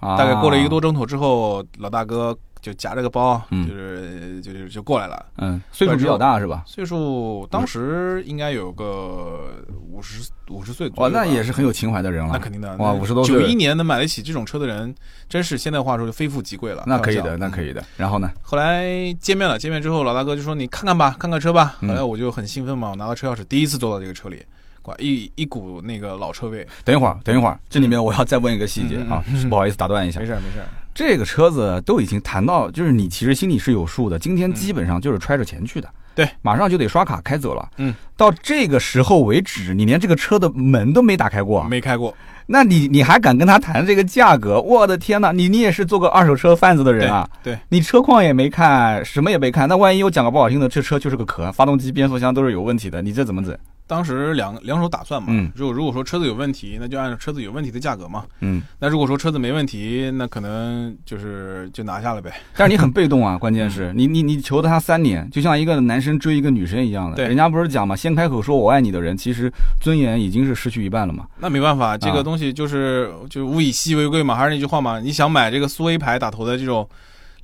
[0.00, 0.16] 啊。
[0.16, 5.26] 大概过了一个多钟头之后，老大哥就夹着个包，嗯就是就是就过来了。
[5.36, 6.62] 嗯，岁数比较大是吧？
[6.66, 12.30] 岁数当时应该有个五十五十岁左哇，那也是很有情怀的人了。
[12.32, 12.76] 那肯定的。
[12.76, 14.94] 哇五十多岁九一年能买得起这种车的人，
[15.28, 16.82] 真是现在话说就非富即贵了。
[16.86, 17.84] 那可以的，那可以的。
[17.96, 18.30] 然后呢？
[18.42, 24.42] 后来见面了，见面之后，老大哥就说：“你看看吧，看看车吧。”嗯后来我就很兴奋嘛，我拿到车钥匙，第一次坐到这个车里，
[24.84, 26.66] 哇，一一股那个老车味。
[26.84, 30.26] 等一会儿，等一会儿，这里面我要再问一个细节啊，不好意思打断一下没。
[30.26, 30.66] 事儿没事儿，
[30.98, 35.88] 这个车子都已经谈到，就是你其实心里是有数的，今天基本上就是揣着钱去的。
[36.12, 37.68] 对，马上就得刷卡开走了。
[37.76, 42.12] 嗯，到这个时候为止，你连这个车的门都没打开过，没开过。
[42.46, 44.60] 那你你还敢跟他谈这个价格？
[44.60, 47.30] 我的天呐，你你也是做个二手车贩子的人啊！
[47.44, 53.56] 对，你车况也没看，什么也没看，那万一我讲个不好听的，这车就是个壳，发动机、变速箱都是有问题的，你这怎么整？
[53.88, 58.24] 当时两两手打算嘛，嗯如果如果说车子有问题，那就按照车子有问题的价格嘛。
[58.40, 62.30] 嗯，那如果说车子没问题，那可能就是就拿下了呗。
[62.56, 67.16] 但是你很被动啊，关键是你你你求他三年，就像一个男生追一个女生一样的。
[67.16, 71.26] 对人家不是讲嘛，先开口说我爱你的人，其实尊严已经是失去一半了嘛。
[71.38, 76.86] 那没办法，这啊个东西就是就物以稀为贵嘛，还是那句话嘛，你想买这个苏 A 牌打头的这种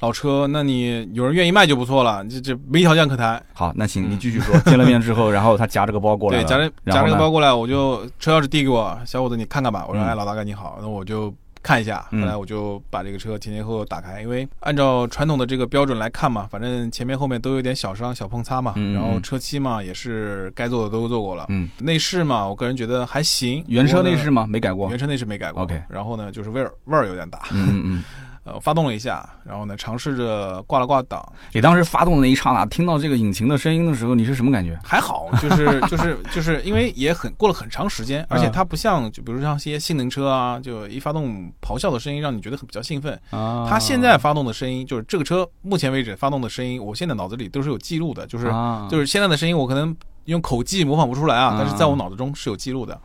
[0.04, 3.42] 老车，那你有人愿意卖就不错了，这这没条件可谈。
[3.54, 4.54] 好，那行，嗯你继续说。
[4.66, 9.86] 见了面之后，然后他夹着个包过来对，夹着夹着个包过来，我就车钥匙递给我，小伙子你看看吧。
[9.88, 12.06] 我说嗯哎，老大哥你好，那我就看一下。
[12.10, 18.74] 嗯后来我就把这个车前前后后打开，因为按照传统的这个标准来看嘛，反正前面后面都有点小伤、小碰擦嘛。
[18.76, 21.46] 然后嗯车漆嘛也是该做的都做过了。
[21.48, 23.64] 嗯，内饰嘛，我个人觉得还行。
[23.68, 24.46] 原车内饰吗？
[24.46, 24.90] 没改过。
[24.90, 25.62] 原车内饰没改过。
[25.62, 27.38] OK 然后呢，就是味儿味儿有点大。
[27.52, 28.04] 嗯嗯嗯。
[28.44, 34.78] 呃，发动了一下，然后呢，尝试着挂了挂档，你当时发动的那一刹那，听到这个引擎的声音的时候，你是什么感觉？
[34.84, 43.18] 还好，就是 就是就是因为也很过了很长时间，而且嗯它不像就比如像一些性能车啊，就一发动咆哮的声音让你觉得很比较兴奋。
[43.30, 52.98] 啊它现在发动的声音，就是这个车目前为止发动的声音，我现在脑子里都是有记录的，就是啊就是现在的声音，我可能用口技模仿不出来啊啊，但是在我脑子中是有记录的。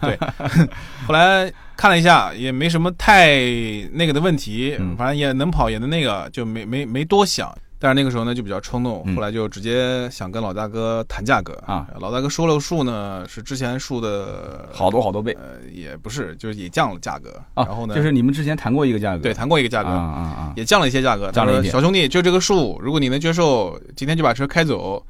[0.00, 0.18] 对，
[1.06, 3.36] 后来看了一下，也没什么太
[3.92, 7.54] 那个的问题嗯，反正也能跑，也能那个，就没没没多想。
[7.78, 11.84] 但是那个时候呢就比较冲动嗯，后来就直接想跟老大哥谈价格啊。
[11.98, 17.42] 老大哥说了个数呢，是之前数的好多好多倍呃，也不是，就是也降了价格。
[17.54, 17.64] 啊。
[17.66, 21.28] 然后呢，就是你们之前谈过一个价格，对谈过一个价啊格，啊啊，也降了一些价格。
[21.32, 25.04] 降了一点小兄弟，就这个数，如果你能接受，今天就把车开走。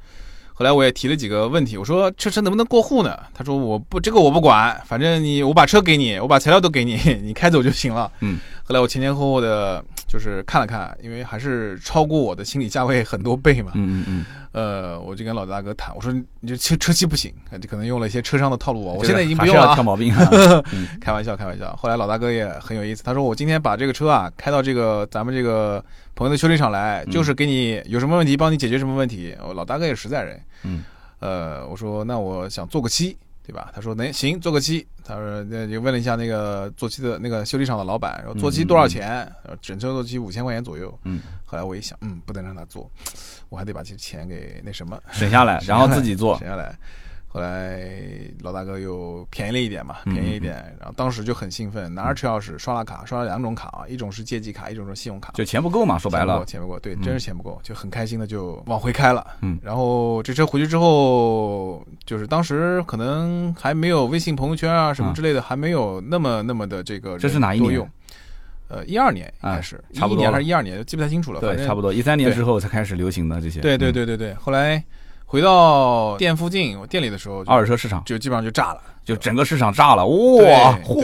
[0.55, 3.17] 后来我也提了几个问题，我说这车能不能过户呢？
[3.33, 8.11] 他说我不，这个我不管，反正你我把车给你，我把材料都给你，你开走就行了。
[8.19, 8.37] 嗯。
[8.73, 13.71] 后来我前前后后的，就是看了看，因为还是超过我的心理价位很多倍嘛。
[13.75, 17.31] 嗯嗯嗯，呃，我就跟老大哥谈，我说你这车车漆不行，
[17.61, 18.95] 这可能用了一些车商的套路啊。
[18.97, 20.27] 我现在已经不用了啊挑毛病啊。
[20.73, 21.75] 嗯开玩笑，开玩笑。
[21.75, 29.35] 后来老大哥也很有意思，他说我今天把这个车啊开到这个咱们这个朋友的修理厂来，嗯就是给你有什么问题帮你解决什么问题。
[29.47, 30.83] 我老大哥也实在人，嗯，
[31.19, 33.71] 呃，我说那我想做个漆，对吧？
[33.75, 34.85] 他说能行，做个漆。
[35.05, 39.29] 他说那就问了一下那个做漆的那个修理厂的老板，说做漆多少钱？
[39.45, 40.97] 嗯整车做漆五千块钱左右。
[41.03, 42.89] 嗯，后来我一想，嗯，不能让他做，
[43.49, 46.47] 我还得把这钱给那什么省下来， 然后自己做省。
[46.47, 46.73] 下来。
[47.33, 47.81] 后来
[48.41, 55.33] 老大哥又便宜了一点嘛，嗯便宜一点，然后当时就很兴奋，拿着车钥匙刷了卡，刷了两种卡啊，一种是借记卡，一种是信用卡。
[55.33, 59.25] 就钱不够嘛，说白了，钱不够，对，嗯真是钱不够，就很开心的就往回开了。
[59.41, 67.91] 嗯然后这车回去之后，就是当时可能还没有微信朋友圈啊什么之类的，还没有那么那么的这个这是哪一年？
[68.69, 71.39] 呃，一二年应该是，差不多一一年还是一二年，记不太清楚了。
[71.41, 73.59] 反对，正差不多一三年对之后才开始流行的这些。
[73.59, 74.33] 对对嗯，对对对。
[74.35, 74.83] 后来
[75.33, 78.79] 回到店附近，我店里的时候，二手车市场就基本上就炸了。
[79.03, 81.03] 就整个市场炸了，哇，嚯！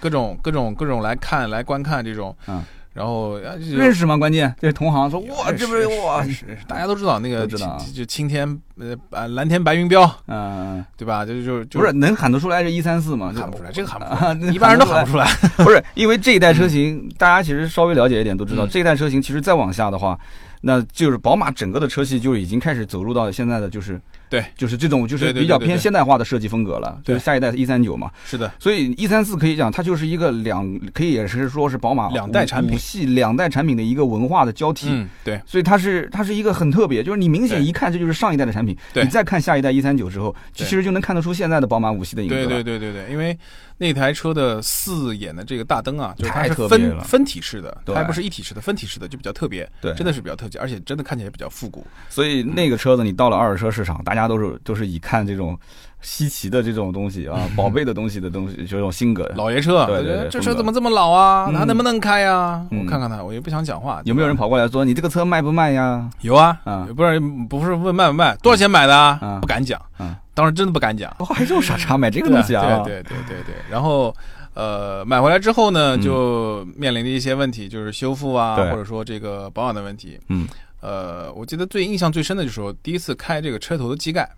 [0.00, 4.16] 各种各种各种来看来观看这种，嗯，然后认识吗？
[4.16, 6.26] 关键这同行说，哇，这不是哇，
[6.66, 11.24] 大家都知道那个知道啊就就青天呃啊蓝天白云标，嗯，对吧？
[11.24, 13.32] 就就就不是能喊得出来是一三四吗？
[13.34, 15.24] 喊不出来，这个喊不啊出来， 一般人都喊不出来。
[15.64, 20.18] 不是，因为这一代车型，大家其实稍微了解一点都知道，嗯这一代车型其实再往下的话，
[20.60, 27.14] 那就是宝马整个的车系就已经开始走入到现在的就是对，就是这种就是比较偏现代化的设计风格了，对。
[27.14, 28.10] 就是下一代一三九嘛。
[28.24, 30.64] 是的，所以一三四可以讲，它就是一个两，
[30.94, 32.76] 可以也是说是宝马两代产品。
[32.76, 34.86] 五系两代产品的一个文化的交替。
[34.88, 39.02] 嗯，对，所以它是它是一个很特别，就是你明显一看这就是上一代的产品，对。
[39.02, 42.46] 你再看下一代一三九之后，其实就能看得出现在的宝马五系的影子对。
[42.46, 43.36] 对对对对，因为
[43.78, 47.94] 那台车的四眼的这个大灯啊，就是它太是分分体式的，对。
[47.94, 49.92] 它还不是一体式的，分体式的就比较特别，对。
[49.94, 51.84] 真的是比较特别，而且真的看起来比较复古。
[52.08, 55.58] 所以那个车子你到了二手车市场，大家都是都是以看这种
[56.00, 59.30] 稀奇的这种东西啊，宝贝的东西的东西，就这种性格。
[59.36, 61.46] 老爷车，对对对这车怎么这么老啊？
[61.48, 62.66] 嗯它能不能开呀？
[62.70, 64.00] 嗯我看看它，我也不想讲话。
[64.04, 64.36] 有没有人？
[64.36, 66.08] 跑过来说你这个车卖不卖呀？
[66.22, 69.38] 有啊，啊不是不是问卖不卖，多少钱买的啊啊？
[69.40, 71.14] 不敢讲啊，当时真的不敢讲。
[71.18, 72.82] 哦，还这种傻叉买这个东西啊？
[72.84, 73.54] 对对对对对。
[73.70, 74.14] 然后
[74.54, 80.18] 呃，买回来之后呢，嗯就面临的一些问题，就是修复啊，或者说这个保养的问题。
[80.28, 80.48] 嗯，
[80.80, 84.28] 呃，我记得最印象最深的就是说第一次开这个车头的机盖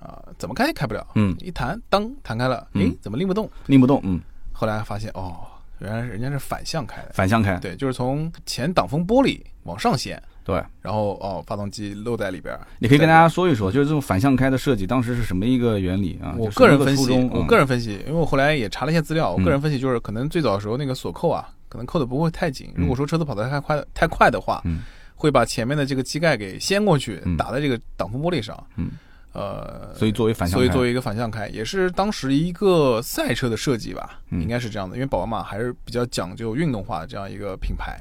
[0.00, 1.06] 啊，怎么开也开不了。
[1.14, 3.48] 嗯，一弹，当弹开了，嗯诶，怎么拎不动？
[3.66, 4.20] 拎不动，嗯，
[4.52, 5.36] 后来发现哦，
[5.78, 7.10] 原来人家是反向开的。
[7.14, 12.58] 反向开，对，就是从前挡风玻璃往上掀，对，然后哦，发动机漏在里边。
[12.78, 16.34] 你可以跟大家说一说，就是这种反向开的设计当时是什么一个原理啊？
[16.36, 22.72] 我个人分析，我嗯个人分析，因为我后来也查了一些资料，我嗯个人分析就是可能最早的时候那个锁扣啊，可能扣的不会太紧。
[22.74, 24.82] 嗯如果说车子跑得太快太快的话，嗯
[25.24, 28.54] 会把前面的这个机盖给掀过去嗯，打在这个挡风玻璃上。
[28.76, 28.90] 嗯，
[29.32, 34.96] 呃，所以作为反向开，所以作为一个反向开，也是当时一个赛车的设计吧，嗯应该是这样的。
[34.96, 37.98] 因为宝马还是比较讲究运动化的这样一个品牌。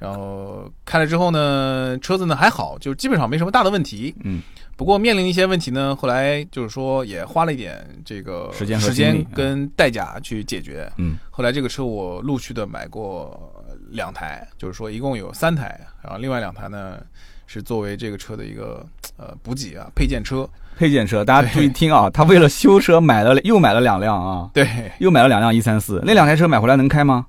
[0.00, 4.14] 然后开了之后呢，车子呢还好，就基本上没什么大的问题。
[4.22, 4.40] 嗯，
[4.76, 10.88] 不过面临一些问题呢，后来就是说也花了一点这个时间时间跟代价去解决。
[10.98, 13.57] 嗯后来这个车我陆续的买过
[13.88, 16.98] 两台，就是说一共有三台，然后另外两台呢
[17.46, 18.84] 是作为这个车的一个
[19.16, 20.48] 呃补给啊配件车。
[20.76, 27.26] 配件车，大家注意听啊，他为了修车买了又买了两辆啊，对，又买了两辆一三四，那两台车买回来能开吗？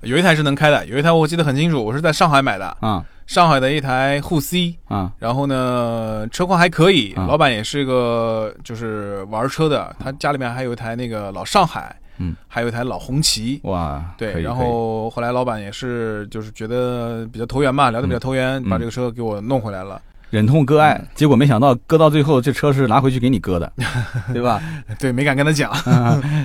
[0.00, 13.58] 有一台是能开的，有一台我记得很清楚，我是在上海买的，啊上海的一台沪 C，啊然后呢车况还可以，啊老板也是个就是玩车的，他家里面还有一台那个老上海，嗯，还有一台老红旗。
[13.64, 20.00] 哇，对，然后后来老板也是就是觉得比较投缘嘛，聊得比较投缘，嗯把这个车给我弄回来了。
[20.30, 23.72] 忍痛割爱嗯，结果没想到割到最后，这车是拿回去给你割的，
[24.32, 24.62] 对吧？
[24.98, 25.70] 对，没敢跟他讲。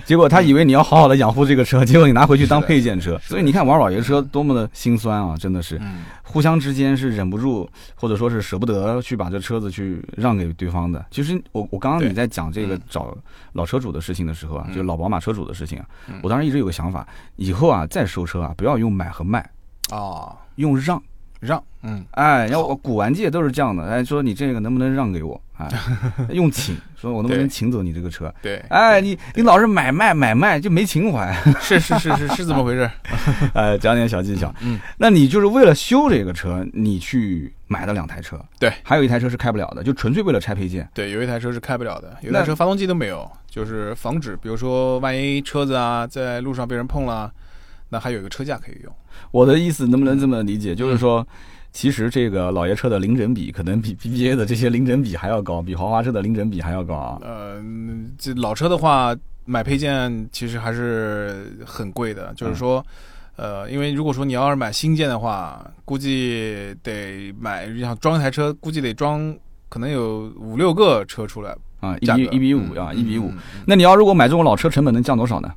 [0.04, 3.18] 结果他以为你要好好的养护这个车，结果你拿回去当配件车。
[3.24, 11.06] 所以你看玩老爷车多么的心酸啊，真的是，嗯，互相之间是忍不住，或者说是舍不得去把这车子去让给对方的。
[11.12, 13.16] 其实我我刚刚对你在讲这个嗯找
[13.54, 19.40] 老车主的事情的时候啊，嗯就老宝马车主的事情啊嗯，我当时一直有个想法，以后啊再收车啊，不要用买和卖，
[19.92, 21.02] 啊，用让。
[21.40, 25.40] 让，嗯，哎，要我古玩界都是这样的，哎，说你这个能不能让给我？
[25.58, 25.70] 哎，
[26.32, 28.34] 用请， 说我能不能请走你这个车？
[28.42, 32.90] 对，哎，你你老是买卖买卖就没情怀， 是是是是是怎么回事。
[33.56, 34.54] 哎，讲点小技巧。
[34.62, 40.86] 嗯，那你就是为了修这个车，你去买了两台车，对，还有一台车是开不了的，就纯粹为了拆配件。
[40.94, 47.32] 对，有一台车是开不了的，有一台车发动机都没有，就是防止，比如说万一车子啊在路上被人碰了，
[47.90, 48.94] 那还有一个车架可以用。
[49.32, 50.76] 我的意思能不能这么理解？
[50.76, 51.26] 就是说，
[51.72, 57.20] 其实这个老爷车的零整比可能比 BBA 的这些零整比还要高，比豪华车的零整比还要高啊。
[57.22, 57.64] 呃，
[58.18, 62.86] 这老车的话，买配件其实还是很贵的，就是说。
[63.38, 69.36] 呃，因为如果说你要是买新件的话，估计得买，你想装一台车，估计得装
[69.68, 73.30] 可能有五六个车出来，啊，一比一比五嗯啊，一比五。
[73.68, 75.52] 那你要如果买这种老车，成本能降多少呢？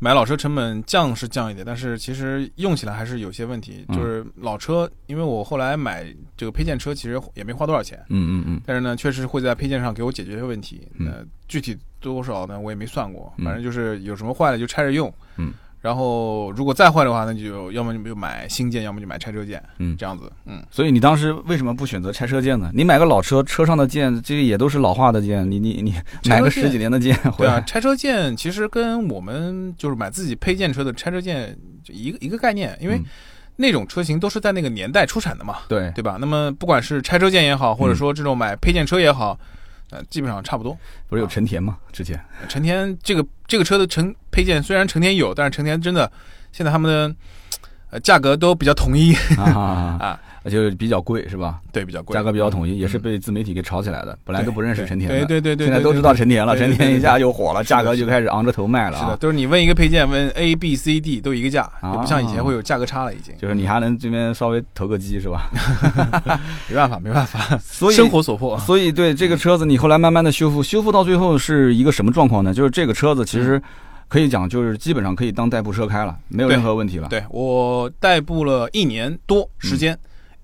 [0.00, 3.84] 买老车成本降是降一点，但是其实用起来还是有些问题。
[3.88, 6.06] 嗯就是老车，因为我后来买
[6.36, 10.86] 这个配件车，其实也没花多少钱，嗯嗯嗯，但是呢，确实会在配件上给我解决一些问题。
[10.98, 15.12] 嗯呃，具体多少呢，我也没算过，嗯反正就是有什么坏了就拆着用。
[15.36, 15.52] 嗯。
[15.80, 20.30] 然后如果再坏的话，那就要么就买新件，要么就买拆车件，嗯这样子。
[20.44, 22.70] 嗯，所以你当时为什么不选择拆车件呢？
[22.74, 25.94] 你买个老车，车上的件这个也都是老化的件，你你你
[26.28, 33.04] 买个十几年的件回对啊，，拆车件其实跟我们就是买自己配件车的拆车件就一个一个概念，因为嗯
[33.60, 35.56] 那种车型都是在那个年代出产的嘛。
[35.68, 36.16] 对，对吧？
[36.20, 39.38] 那么不管是拆车件也好，或者嗯说这种买配件车也好，
[39.90, 40.76] 呃，基本上差不多。
[41.08, 41.78] 不是有成田吗？
[41.92, 46.10] 之前成田这个这个车的成配件虽然成田有，但是成田真的
[46.52, 47.16] 现在他们的
[47.90, 51.60] 呃，价格都比较统一啊，啊， 就是比较贵是吧？
[51.72, 54.16] 对，比较贵，价格比较统一，嗯也是被自媒体给炒起来的。
[54.24, 56.56] 本来都不认识陈田的，对对对对，现在都知道陈田了。
[56.56, 59.16] 陈田一下就火了，价格就开始昂着头卖了是的，啊。
[59.16, 63.34] 都是你问一个配件，问 A、B、C、D 都一个价，啊也不像以前会有价格差了，已经。
[63.38, 65.48] 就是你还能这边稍微投个机是吧？
[66.68, 68.58] 没办法，没办法，所以生活所迫。
[68.60, 72.54] 所以对这个车子，你后来慢慢的修复，修复到最后是一个什么状况呢？
[72.54, 73.60] 就是这个车子其实
[74.08, 77.08] 可以讲，就是基本上可以当代步车开了，没有任何问题了。
[77.08, 79.98] 对我代步了一年多时间，嗯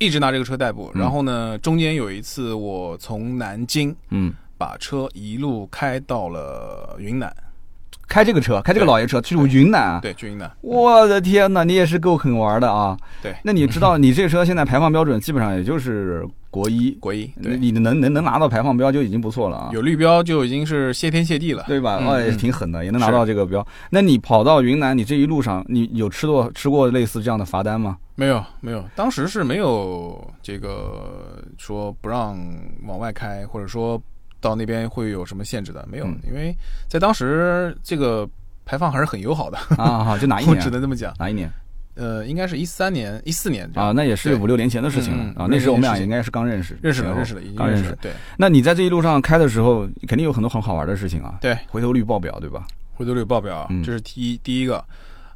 [0.04, 0.92] 一直拿这个车代步。
[0.94, 7.34] 然后呢，中间有一次我从南京嗯，把车一路开到了云南，
[8.08, 9.98] 开这个车，开这个老爷车去云南啊。
[10.00, 10.50] 对，去云南。
[10.60, 12.96] 我的天哪，你也是够狠玩的啊！
[13.22, 19.70] 对那你知道 你这车现在排放标准基本上也就是国一，国一，对，你能能能拿到排放标就已经不错了啊。
[19.72, 21.64] 有绿标就已经是谢天谢地了。
[21.66, 21.98] 对吧？
[22.00, 23.66] 嗯哦，也嗯挺狠的，也能拿到这个标。
[23.90, 27.96] 那你跑到云南，你这一路上，你有吃过吃过类似这样的罚单吗？
[28.16, 32.38] 没有没有，当时是没有这个说不让
[32.86, 34.00] 往外开，或者说
[34.44, 36.54] 到那边会有什么限制的，没有，嗯因为
[36.86, 38.28] 在当时这个
[38.66, 40.68] 排放还是很友好的，啊，好，就哪一 年我只？
[40.68, 41.14] 能这么讲。
[41.18, 41.50] 哪一年
[41.96, 43.92] 呃，应该是一三年、一四年啊？
[43.92, 45.46] 那也是五六年前的事情了啊。
[45.48, 47.96] 那时候我们俩应该是刚认识，认识了，认识了，已经刚认识了。。
[48.02, 51.38] 对那你在这一路上开的时候，肯定有很多很好玩的事情啊。
[51.40, 52.66] 对，回头率爆表，对吧？
[52.94, 54.84] 回头率爆表，嗯这是第一第一个。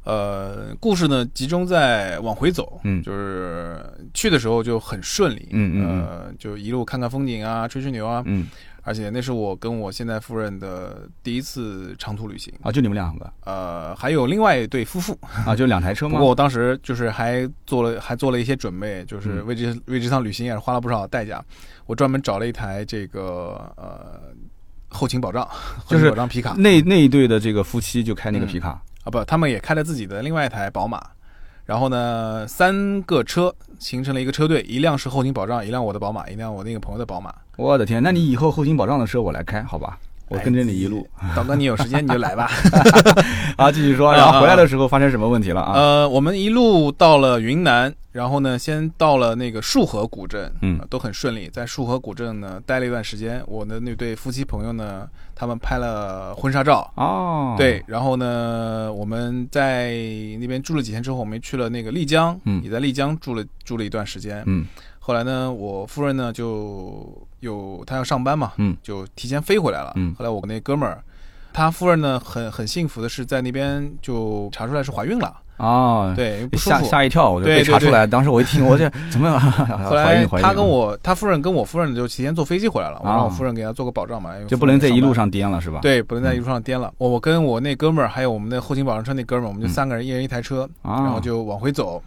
[0.05, 3.79] 呃，故事呢集中在往回走，嗯就是
[4.13, 8.47] 去的时候就很顺利，嗯嗯嗯呃，就一路看看风景啊，吹吹牛啊，嗯，
[8.89, 13.31] 而且那是我跟我现在夫人的第一次长途旅行，啊，就你们两个。
[13.45, 16.13] 呃，还有另外一对夫妇，啊，就两台车 吗？
[16.13, 16.29] 不过？
[16.29, 19.45] 我当时就是还做了还做了一些准备，就是嗯。
[19.45, 21.39] 为这为这趟旅行也是花了不少代价，
[21.85, 24.19] 我专门找了一台这个呃
[24.87, 26.55] 后勤保障，后就是勤保障皮卡。
[26.57, 28.47] 那那一对的这个夫妻就开那个嗯。
[28.47, 28.69] 皮卡，
[29.03, 30.99] 啊不，他们也开了自己的另外一台宝马。
[31.69, 37.31] 然后呢，三个车形成了一个车队，一辆是后勤保障，一辆我的宝马，一辆我那个朋友的宝马。
[37.57, 39.99] 我的天，那你以后后勤保障的车我来开，好吧？
[40.29, 42.49] 我跟着你一路导哥，你有时间你就来吧。
[43.55, 45.73] 啊，继续说，然后回来的时候发生什么问题了啊？
[45.75, 51.47] 呃，我们一路到了云南，然后呢，先到了那个束河古镇，嗯呃都很顺利。
[51.47, 56.91] 在束河古镇呢待了一段时间，我的那对夫妻朋友呢，他们拍了婚纱照。
[56.95, 59.91] 哦，对，然后呢，我们在
[60.39, 64.43] 那边住了几天之后，我们去了那个丽江，嗯也在丽江住了住了一段时间。
[64.47, 64.65] 嗯
[64.99, 69.93] 后来呢，我夫人呢就有她要上班嘛，嗯就提前飞回来了。
[69.95, 71.03] 嗯后来我那哥们儿，
[71.53, 76.81] 他夫人呢很很幸福的是在那边就查出来是怀孕了，哦，对，吓。
[76.81, 78.07] 吓一跳，我就被查出来。
[78.07, 80.25] 当时我一听，我这 怎么 后来？
[80.41, 85.79] 他跟我他夫人跟我夫人就提前坐飞机回来了，我让啊我夫人给他做个保障嘛，就不能在一路上颠了是吧？
[85.81, 86.91] 对，不能在一路上颠了。
[86.97, 92.01] 我我跟我那哥们儿，还有我们的后勤保障车那哥们儿，我们就嗯三个人，一人一台车，啊，然后就往回走。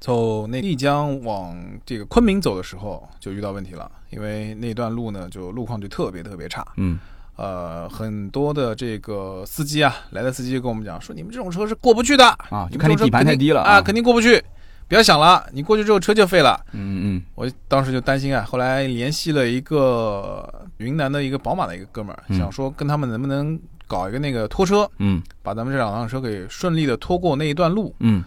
[0.00, 6.64] 走那丽江往这个昆明走的时候，就遇到问题了，因为那段路呢，就路况就特别特别差。
[6.76, 6.98] 嗯
[7.38, 14.42] 呃，很多的这个司机啊，来的司机就跟我们讲说，你们这种车是过不去的啊，就看你底盘太低了啊，肯定过不去。
[14.88, 16.58] 不要想了，你过去之后车就废了。
[16.72, 27.94] 嗯嗯我当时就担心啊，后来联系了一个云南的一个宝马的一个哥们儿，嗯想说跟他们能不能搞一个那个拖车，嗯把咱们这两辆车给顺利的拖过那一段路。
[28.00, 28.24] 嗯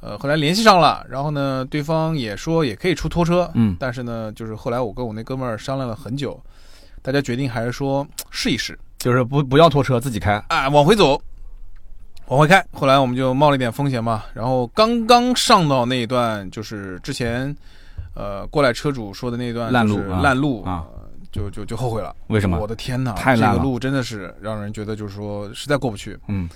[0.00, 6.40] 呃，后来联系上了，然后呢，对方也说也可以出拖车，嗯但是呢，就是后来我跟我那哥们儿商量了很久，
[7.04, 10.42] 大家决定还是说试一试就是不不要拖车，自己开。
[10.48, 11.20] 啊，往回走，
[12.28, 12.64] 往回开。
[12.72, 17.54] 后来我们就冒了一点风险嘛，然后刚刚上到那一段，就是之前
[18.14, 22.16] 呃过来车主说的那一段烂路啊烂路啊呃就就就后悔了。
[22.28, 26.18] 为什么我的天哪，太烂了这个路真的是让人觉得就是说实在过不去。
[26.28, 26.48] 嗯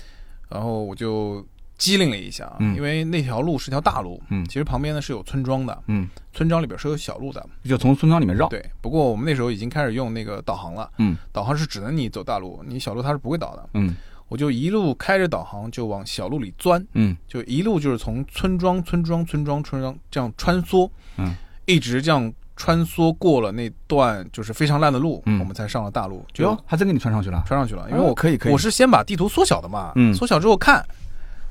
[0.49, 1.45] 然后我就
[1.79, 2.75] 机灵了一下，嗯。
[2.75, 4.45] 因为那条路是条大路，嗯。
[4.45, 7.43] 其实旁边呢是有村庄的，嗯，村庄里边是有小路的。
[7.63, 8.47] 就从村庄里面绕。
[8.49, 11.17] 对，不过我们那时候已经开始用那个导航了，嗯。
[11.31, 13.69] 导航是只能你走大路，你小路它是不会导的。
[13.73, 13.95] 嗯。
[14.27, 17.17] 我就一路开着导航就往小路里钻，嗯。
[17.27, 20.87] 就一路就是从村庄、村庄、村庄、村庄这样穿梭，
[21.17, 21.33] 嗯，
[21.65, 25.39] 一直这样穿梭过了那段就是非常烂的路，嗯。
[25.39, 27.43] 我们才上了大路，就哟，还真给你穿上去了。
[27.47, 27.89] 穿上去了。
[27.89, 30.13] 因为我哦可以可以，我是先把地图缩小的嘛，嗯。
[30.13, 30.85] 缩小之后看，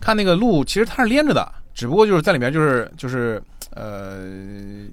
[0.01, 3.43] 看那个路其实它是连着的，只不过就是在里面就是就是
[3.75, 4.27] 呃，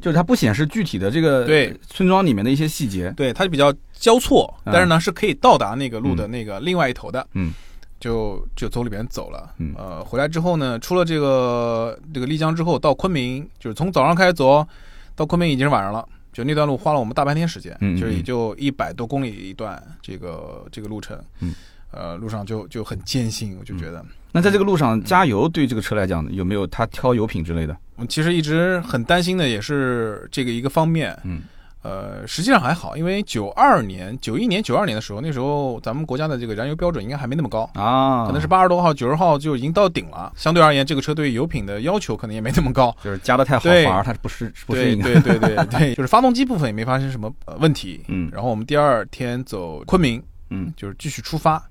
[0.01, 1.75] 就是它不显示具体的这个对。
[1.87, 3.11] 村庄里面的一些细节。
[3.15, 7.53] 对，它就比较交错，嗯但是呢是可以到达那个路的那个另外一头的，嗯，
[7.99, 9.73] 就就走里边走了，嗯。
[9.77, 14.67] 呃，回来之后呢，出了这个这个丽江之后，到昆明，就是从早上开始走，
[15.15, 16.07] 到昆明已经是晚上了。
[16.33, 21.55] 就那段路花了我们大半天时间，嗯嗯就是也就一百多公里一段这个这个路程，嗯，
[21.91, 27.73] 呃，路上就就很艰辛，我就觉得，那在这个路上加油，对这个车来讲有没有它挑油品之类的？
[27.95, 31.17] 我其实一直很担心的也是这个一个方面。
[31.23, 31.43] 嗯，
[31.83, 37.61] 呃，实际上还好，因为九二年、九一年、九二年的时候，那时候咱们国家的这个燃油标准应该还没那么高。
[37.75, 40.33] 啊，可能是八十多号、九十号就已经到顶了。
[40.35, 42.93] 相对而言，这个车对油品的要求可能也没那么高。
[43.01, 45.01] 就是加的太好，对反而它不适不适应。
[45.01, 48.03] 对对对对对， 就是发动机部分也没发生什么呃问题。
[48.09, 51.63] 嗯然后我们第二天走昆明，嗯就是继续出发，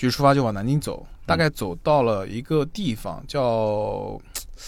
[0.00, 4.18] 继续出发就往南京走，大概走到了一个地方叫，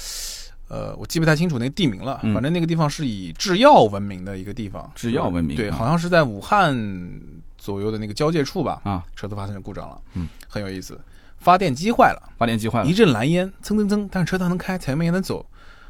[0.68, 2.34] 呃，我记不太清楚那个地名了，嗯。
[2.34, 5.76] 反正那个地方是以制药闻名的一个地方，制药闻名对，啊。
[5.78, 6.76] 好像是在武汉
[7.56, 11.00] 左右的那个交界处吧，啊，车子发生了故障了，嗯，很有意思，
[11.38, 12.30] 发电机坏了。
[12.36, 12.86] 发电机坏了。
[12.86, 15.46] 一，阵蓝烟，蹭蹭蹭，但是车它能开，前面也能走。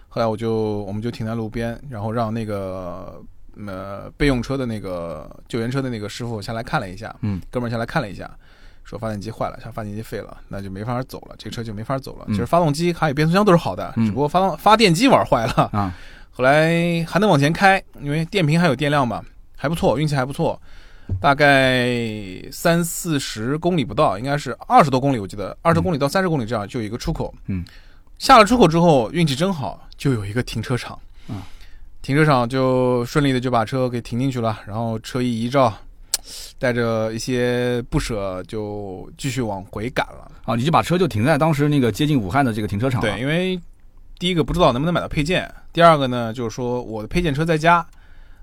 [0.08, 3.20] 后来我就我们就停在路边，然后让那个
[3.66, 8.30] 呃备用车的那个救援车的那个师傅下来看了一下，嗯，哥们儿下来看了一下，
[8.84, 12.24] 说发电机坏了，像发电机废了，那就没法走了，这个车就没法走了。
[12.28, 15.70] 嗯其实发动机还有变速箱都是好的，嗯只不过发动发电机玩坏了。
[15.72, 15.94] 啊，
[16.30, 19.22] 后来还能往前开，因为电瓶还有电量嘛，
[19.56, 20.60] 还不错，运气还不错。
[21.20, 21.88] 大概
[22.50, 27.34] 三四十公里不到，应该是二十多公里，我记得二十公里到三十公里这样就有一个出口。
[27.48, 27.62] 嗯，
[28.18, 30.98] 下了出口之后，运气真好，就有一个停车场。
[31.28, 31.42] 啊，
[32.00, 35.74] 停车场就顺利的就把车给停进去了，然后车一移照，
[36.58, 40.30] 带着一些不舍就继续往回赶了。
[40.44, 43.00] 啊，你就把车就停在当时那个接近武汉的这个停车场。
[43.00, 43.60] 对，因为
[44.18, 47.84] 第一个不知道能不能买到配件，第二个呢就是说我的配件车在家，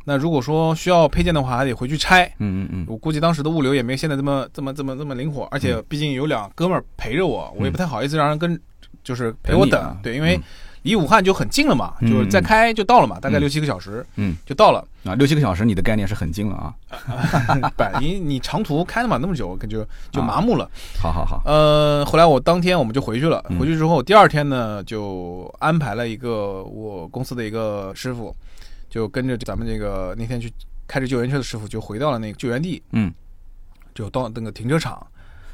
[0.05, 2.25] 那如果说需要配件的话，还得回去拆。
[2.39, 8.59] 嗯嗯嗯，我估计当时的物流也没现在这么这么这么这么灵活，而且毕竟有两哥们儿陪着我，我也不太好意思让人跟，
[9.03, 9.97] 就是陪我等。
[10.01, 10.43] 对，因为嗯
[10.89, 14.83] 离武汉就很近了嘛，嗯就是再开就到了嘛，大概嗯六七个小时，嗯，就到了。
[15.05, 16.73] 啊，六七个小时，你的概念是很近了啊。
[17.77, 20.69] 不，你你长途开了嘛那么久，就就啊麻木了。
[21.01, 23.45] 好好好，呃，后来我当天我们就回去了。
[23.49, 28.35] 嗯回去之后，第二天呢，就安排了一个我公司的一个师傅，
[28.89, 30.51] 就跟着咱们这个那天去
[30.85, 33.13] 开着救援车的师傅，就回到了那个救援地，嗯，
[33.93, 35.05] 就到那个停车场。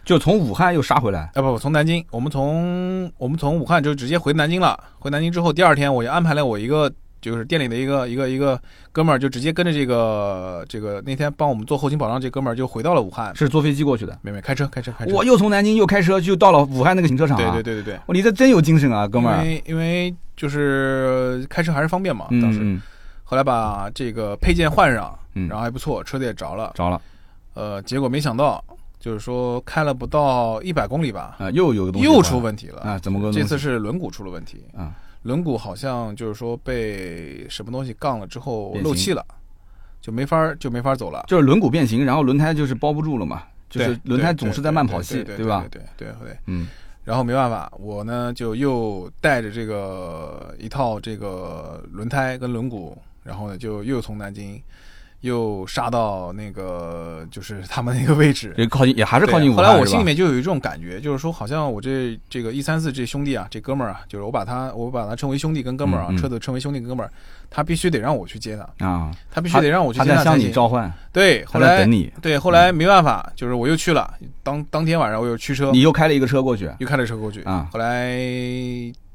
[0.05, 1.29] 就从武汉又杀回来。
[1.33, 4.81] 啊不不，从南京，我们从我们从武汉就直接回南京了。
[4.99, 6.89] 回南京之后，第二天我就安排了我一个。
[7.21, 13.35] 就是店里的一个一个一个哥们儿，就直接跟着这个这个那天帮我们做后勤保障这哥们儿就回到了武汉。
[13.35, 15.11] 是坐飞机过去的，没没开车开车开车。
[15.15, 17.51] 我又从南京又开车就到了武汉那个停车场、啊。
[17.51, 19.43] 对对对对对，哇，你这真有精神啊，哥们儿。
[19.43, 22.59] 因为因为就是开车还是方便嘛，当时。
[22.59, 22.81] 嗯嗯，
[23.23, 26.73] 后来把这个配件换上，嗯然后还不错，车子也着了。
[26.75, 27.01] 着了
[27.55, 28.63] 呃，结果没想到，
[29.05, 32.81] 就是说开了不到一百公里吧，啊，又有个东西又出问题了。
[32.81, 32.97] 啊？
[32.97, 33.31] 怎么个？
[33.31, 39.23] 这次是轮毂出了问题，啊，轮毂好像就是说被什么东西杠了之后漏气了，
[40.01, 41.23] 就没法就没法走了。
[41.27, 45.63] 就是轮毂变形，然后轮胎就是包不住了嘛，就是轮胎总是在慢跑系，对吧？
[45.69, 46.37] 对对对对。
[46.47, 46.67] 嗯
[47.03, 52.91] 然后没办法，我呢就又带着这个一套这个轮胎跟轮毂，
[53.21, 54.59] 然后呢就又从南京
[55.25, 58.53] 又杀到那个就是他们那个位置。
[58.57, 59.65] 也 靠近，也还是靠近武汉。
[59.65, 66.17] 后来我心里面就有一种感觉，就是说好像我这这个一三四这兄弟啊，这哥们儿啊，就是我把他我把他称为兄弟跟哥们儿啊，嗯嗯。
[66.17, 67.11] 车子称为兄弟跟哥们儿，
[67.49, 74.13] 他必须得让我去接他，啊，他必须得让我去他在向你接他对，后来等你，对，后来没办法，就是我又去了，
[74.43, 76.69] 当当天晚上我又驱车，你又开了一个车过去。
[76.79, 77.41] 又开了车过去。
[77.43, 77.67] 啊。
[77.71, 78.19] 后来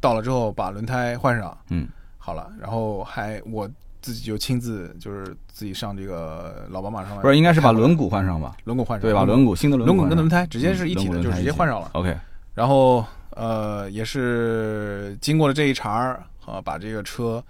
[0.00, 1.86] 到了之后把轮胎换上，嗯，
[2.18, 3.68] 好了，然后还我
[4.00, 8.56] 自己就亲自就是自己上这个老宝马上来，不是，应该是把轮毂换上吧？
[8.64, 9.24] 轮毂换上，对吧？
[9.24, 11.90] 轮毂新的轮轮毂跟轮胎直接是一体的，就直接换上了。
[11.92, 12.16] OK，
[12.54, 17.42] 然后呃，也是经过了这一茬儿啊，把这个车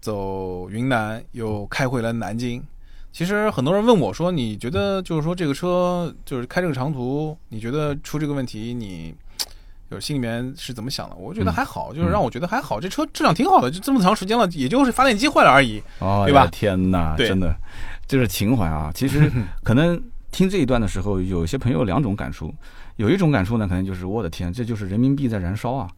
[0.00, 2.62] 走云南又开回了南京。
[3.10, 9.12] 其实很多人问我说：“你觉得就是说这个车就是开这个长途，你觉得出这个问题，你
[9.90, 15.82] 就是心里面是怎么想的？”我觉得嗯还好，就是让我觉得还好，这车质量挺好的，就这么长时间了，也就是发电机坏了而已。
[16.00, 17.54] 哦，对吧天哪，真的，
[18.06, 18.90] 这是情怀啊！
[18.94, 19.30] 其实
[19.62, 22.54] 可能听这一段的时候，有些朋友两种感触，
[22.96, 25.88] 有一种感触呢，可能就是我的天，这就是人民币在燃烧啊，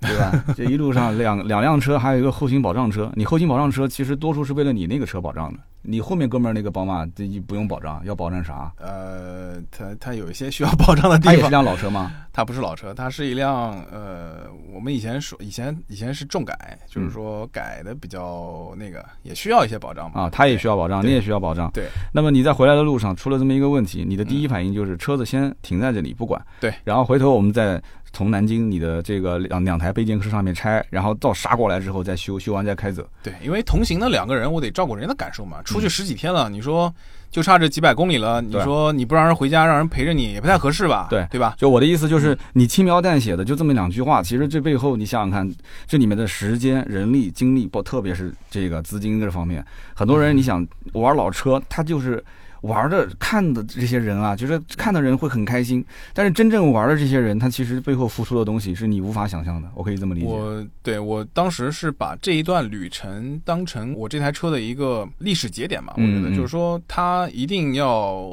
[0.00, 0.44] 对吧？
[0.56, 8.72] 这一路上两两辆车，还有一个后勤保障车，你后勤保障车其实多数是为了你那个车保障的，你后面哥们儿那个宝马这不用保障，要保障啥？
[8.78, 11.32] 呃，它它有一些需要保障的地方。
[11.32, 12.12] 它也是辆老车吗？
[12.32, 20.22] 它不是老车，它是一辆呃，我们以前说以前以前是重改，就是说改的比较那个，也需要一些保障嘛。
[20.22, 21.70] 啊，它也需要保障，你也需要保障。
[21.72, 21.86] 对。
[22.12, 27.80] 那么你在回来的路上出了这么一个问题，你的第一反应就是车子先停在这里不管，对，然后回头我们再
[28.16, 33.06] 从南京你的这个两两台备件车上面拆，然后到杀过来之后再修，修完再开走。
[33.22, 35.60] 对，因为同行的两个人，我得照顾人家的感受嘛。
[35.62, 36.90] 出去十几天了，你说
[37.30, 41.08] 就差这几百公里了，你说你不让人回家，让人陪着你也不太合适吧？
[41.10, 41.54] 对，对吧？
[41.58, 45.54] 就我的意思就是，你轻描淡写的就这么两句话，其实这背后你想想看，
[45.86, 49.62] 这里面的时间、人力、精力，不特别是这个资金这方面，
[49.94, 52.24] 很多人你想玩老车，他就是。
[52.62, 59.68] 玩的看的这些人啊，就是看的人会很开心，但是真正玩的这些人，他其实背后付出的东西是你无法想象的。
[59.74, 60.26] 我可以这么理解。
[60.26, 68.26] 我对我当时是把这一段旅程当成我这台车的一个历史节点嘛，我觉得就是说，他一定要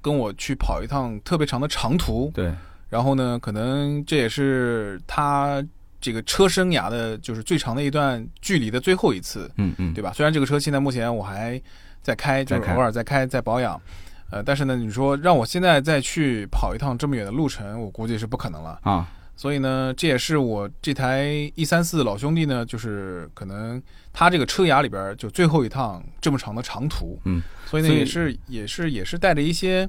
[0.00, 2.30] 跟我去跑一趟特别长的长途。
[2.34, 2.52] 对。
[2.88, 5.62] 然后呢，可能这也是他
[6.00, 9.50] 这个车生涯的，就是最长的一段距离的最后一次。
[9.56, 10.12] 嗯嗯，对吧？
[10.14, 11.60] 虽然这个车现在目前我还。
[12.08, 13.78] 在开就是偶尔在开在保养，
[14.30, 18.78] 呃，但是呢，你说让我现在再去跑一趟这么远的路程，我估计是不可能了。
[18.82, 19.06] 啊。
[19.36, 23.80] 所以呢，这也是我这台一三四老兄弟呢，就是可能
[24.10, 29.88] 他这个车牙里边就最后一趟这么长的长途，嗯，所以呢，也是也是也是带着一些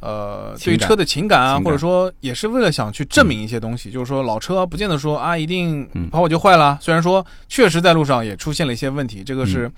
[0.00, 9.70] 呃对车的情感啊，或者说也是为了想去证明一些东西，就是说老车不见得说啊一定跑跑就坏了，虽然说确实在路上也出现了一些问题，这个是。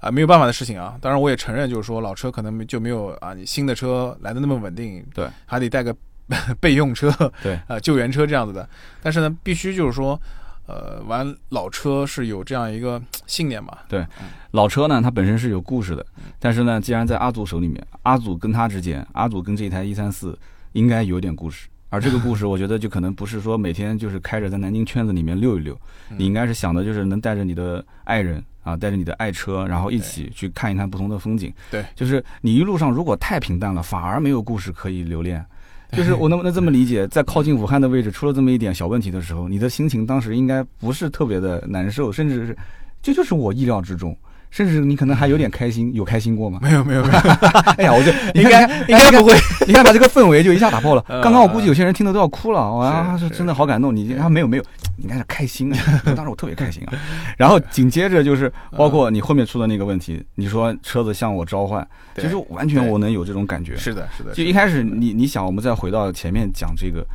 [0.00, 0.96] 啊，没有办法的事情啊！
[1.00, 5.94] 当然，我也承认，就是说老车可能就没有啊，你新的车来的那么稳定，对，还得带个
[6.60, 7.10] 备用车，
[7.42, 8.68] 对，啊，救援车这样子的。
[9.02, 10.20] 但是呢，必须就是说，
[10.66, 13.78] 呃，玩老车是有这样一个信念嘛。
[13.88, 14.06] 对，
[14.50, 16.04] 老车呢，它本身是有故事的。
[16.38, 20.38] 但是呢，既然在阿祖手里面，阿祖跟他之间，阿祖跟这台一三四
[20.72, 21.68] 应该有点故事。
[21.88, 25.78] 而这个故事， 我觉得就可能不是说每天就是开着在南京圈子里面溜一溜，
[26.18, 28.44] 你应该是想的就是能带着你的爱人。
[28.66, 31.54] 啊，带着你的爱车，然后一起去看一看不同的风景。
[31.70, 35.44] 对，就是你一路上如果太平淡了，反而没有故事可以留恋。
[35.92, 42.58] 就是我能不能这么理解，在靠近武汉的位置出了这么一点小问题的时候，你的心情当时应该不是特别的难受，甚至是
[43.00, 44.14] 这就是我意料之中。
[44.50, 46.58] 甚至你可能还有点开心，有开心过吗？
[46.62, 47.18] 没有没有没有。
[47.78, 49.34] 哎呀，我就应该应该不会。
[49.66, 51.04] 你看把这个氛围就一下打破了。
[51.22, 52.72] 刚刚我估计有些人听的都要哭了。
[52.74, 53.94] 哇，是真的好感动。
[53.94, 54.64] 你啊没有没有，
[54.98, 55.78] 应该是开心啊。
[56.16, 56.94] 当时我特别开心啊。
[57.36, 61.86] 然后紧接着就是包括你后面出的那个问题，你说车子向我召唤，
[62.16, 63.76] 其实完全我能有这种感觉。
[63.76, 64.32] 是的，是的。
[64.32, 67.06] 就一开始你你想，我们再回到前面讲这个，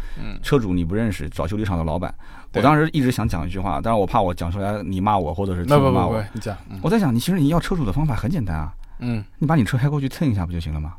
[0.43, 2.13] 车主你不认识，找修理厂的老板。
[2.54, 6.24] 我当时一直想讲一句话，但是我怕我讲出来你骂我，或者是听众骂我。
[6.34, 10.93] 你讲，我在想，你其实你要车主的方法很简单啊，嗯，你把你车开过去蹭一下不就行了吗？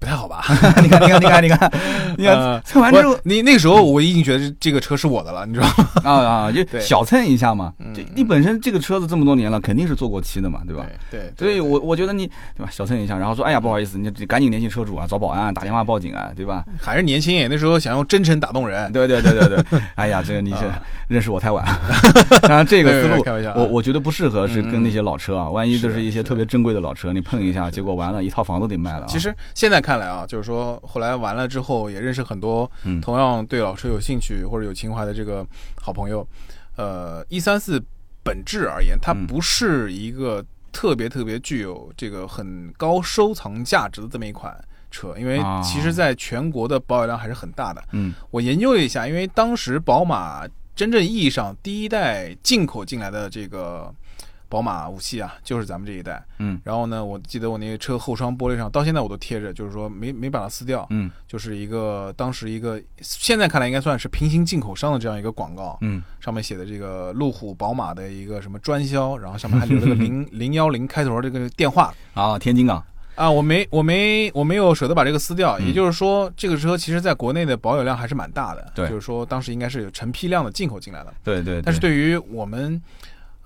[0.00, 0.42] 不太好吧？
[0.82, 1.72] 你看，你看，你看，你看，
[2.16, 5.86] 你看，蹭完之后，你那个时候我已经觉得这个车是我的了，你知道吗？
[6.02, 7.72] 啊啊，就小蹭一下嘛。
[7.94, 10.86] 这你本身这个车子这么多年了，肯定是做过漆的嘛，对吧？
[11.10, 12.26] 对，所以我我觉得你
[12.56, 16.64] 对吧，小蹭一下，然后说，哎呀，不好意思，你赶紧联系车主啊，找保安，打电话报警啊，对吧？
[16.80, 18.90] 还是年轻，那时候想用真诚打动人。
[18.92, 19.80] 对对对对对。
[19.96, 20.64] 哎呀，这个你是
[21.08, 21.62] 认识我太晚。
[22.40, 23.22] 当然这个思路，
[23.54, 29.04] 我我觉得不适合是跟那些老车啊，万一都是一些特别珍贵的老车，你碰一下，结果完了，一套房子得卖了。
[29.06, 30.80] 其实现在看来啊，就是说。
[30.86, 32.70] 后来完了之后，也认识很多
[33.02, 35.46] 同样对老车有兴趣或者有情怀的这个
[35.80, 36.26] 好朋友。
[36.76, 37.82] 呃，一三四
[38.22, 44.56] 本质而言，它不是一个特别特别具有这个很高收藏价值的这么一款
[44.90, 47.82] 车，因为其实在全国的保有量还是很大的。
[47.92, 53.94] 嗯，我研究了一下，因为当时宝马真正意义上第一代进口进来的这个。
[54.50, 56.22] 宝马五系啊，就是咱们这一代。
[56.38, 60.84] 嗯，然后呢，我记得我那个车后窗玻璃上，到现在我都贴着，就是说没没把它撕掉。
[60.90, 65.78] 嗯，就是一个当时一个现在看来应该算是平行进口商的这样一个广告。
[65.82, 71.94] 嗯，上面写的这个路虎宝马的一个什么专销，然后上面还留了个 零零幺零开头这个电话。
[72.14, 72.84] 啊，天津港。
[73.14, 75.58] 啊，我没我没我没有舍得把这个撕掉。
[75.60, 78.72] 也就是说，这个车其实在国内的保有量还是蛮大的。
[78.74, 81.12] 对，就是说当时应该是有成批量的进口进来的。
[81.22, 81.62] 对对。
[81.62, 82.82] 但是对于我们。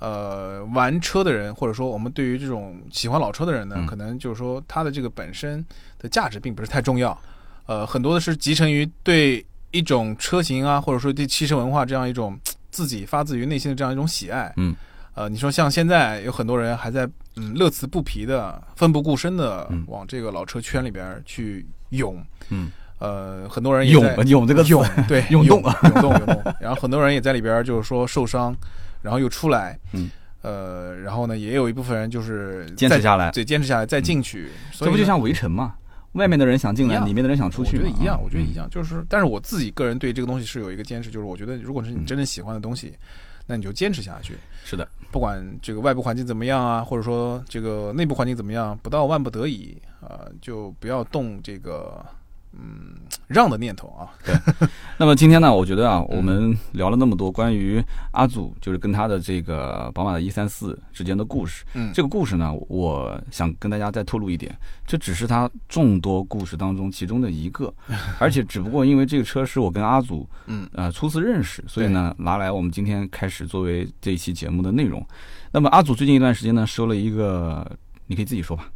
[0.04, 5.64] 呃，玩车的人，或者说我们对于这种喜欢老车的人呢，可能就是说它的这个本身
[5.98, 7.18] 的价值并不是太重要。
[7.64, 12.38] 呃，很多的是集成于对一种车型啊，或者说对汽车文化这样一种
[12.70, 14.52] 自己发自于内心的这样一种喜爱。
[14.58, 14.76] 嗯。
[15.14, 22.22] 呃，你说像现在有很多人还在嗯乐此不疲的、奋不顾身的往这个老车圈里边去涌。
[22.50, 22.70] 嗯。
[22.98, 28.54] 呃，很多人涌涌这个涌对涌动涌动涌动，然后很多人也在里边就是说受伤。
[29.04, 35.74] 然后又出来，嗯，呃，然后呢，也有一部分人就是坚持下来，对，坚持下来再进去，这不就像围城嘛？
[36.12, 42.96] 外面的人想进来，里面的人想出去，我觉得一样，我觉得一样，就是，但是我自己个人对这个东西是有一个坚持，就是我觉得，如果是你真正喜欢的东西，
[43.46, 44.34] 那你就坚持下去。
[44.64, 52.02] 是的，不管这个外部环境怎么样啊，或者说这个内部环境怎么样，不到万不得已啊，就不要动这个
[52.58, 52.94] 嗯
[53.26, 54.08] 让的念头啊。
[54.24, 54.34] 对。
[54.98, 57.82] 那么今天呢，我觉得啊，我们聊了那么多关于
[58.12, 61.64] 阿祖，就是跟他的这个宝马的一三四之间的故事。
[61.74, 61.90] 嗯。
[61.92, 67.72] 这个故事呢，我想跟大家再透露一点，这只是他众多故事当中其中的一个，
[68.20, 70.68] 而且只不过因为这个车是我跟阿祖嗯。
[70.74, 75.04] 呃初次认识，所以呢拿来我们今天开始作为这一期节目的内容。
[75.50, 77.68] 那么阿祖最近一段时间呢收了一个，
[78.06, 78.68] 你可以自己说吧，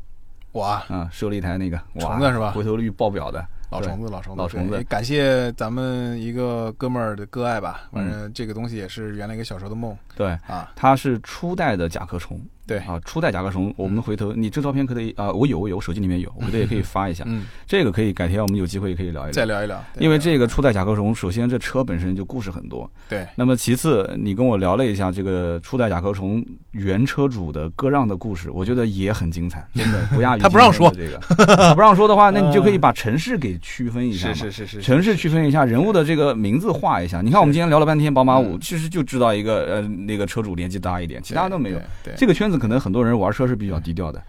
[0.53, 2.51] 我啊，啊，收了一台那个哇虫子是吧？
[2.53, 3.41] 回头率爆表的。
[3.41, 7.89] 对老虫子，老虫子，老虫子对感谢咱们一个哥们儿的割爱吧。
[7.93, 10.29] 反正这个东西也是原来一个小时候的梦对。
[10.47, 10.73] 啊。
[10.75, 12.79] 它是初代的甲壳虫，对。
[12.79, 19.33] 啊，初代甲壳虫，我们回头你这照片可以啊，我有我有，我手机里面有，我回头也可以 发一下，嗯，这个可以改天我们有机会也可以聊一聊。
[19.33, 23.27] 再聊一聊，因为这个初代甲壳虫，首先这车本身就故事很多，对。
[23.35, 31.19] 那么其次你跟我聊了一下这个初代甲壳虫原车主的割让的故事，我觉得也很精彩，真的不亚于 他不让说这个，
[31.57, 37.23] 他不让说的话，那你就可以把城市给区分一下嘛，是是是是，城市区分一下，人物的这个名字画一下。
[37.23, 38.61] 你看，我们今天聊了半天宝马五，嗯。
[38.61, 41.79] 其实就知道一个呃那个车主年纪大一点，其他都没有。
[41.79, 42.15] 对，对。
[42.17, 44.23] 这个圈子可能很多人玩车是比较低调的，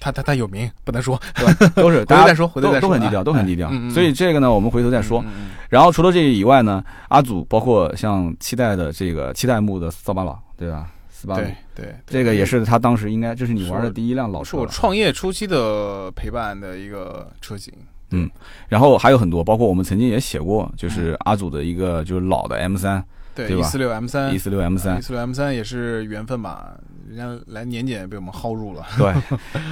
[0.00, 1.20] 他他他有名，不能说。
[1.34, 1.72] 对吧？
[1.76, 5.24] 都是 大家再说回头再说都都很低调，啊都很低调所以这个呢，我们回头再说。
[5.68, 10.88] 然后除了这个以外呢，阿祖包括像七代的这个七代目的斯巴鲁，对吧？
[11.10, 11.40] 斯巴鲁
[11.74, 14.66] 对对，这个也是他当时应该这是你玩的第一辆老车是我。
[14.66, 17.72] 创业初期的陪伴的一个车型。
[18.10, 18.30] 嗯
[18.68, 23.02] 然后还有很多，包括我们曾经也写过，就是阿祖的一个就是老的 M 三
[23.34, 26.76] 对，对吧一四六 M 三一，四六 M 三一，四六 M 三也是缘分吧，
[27.08, 28.84] 人家来年检被我们薅入了。
[28.98, 29.12] 对，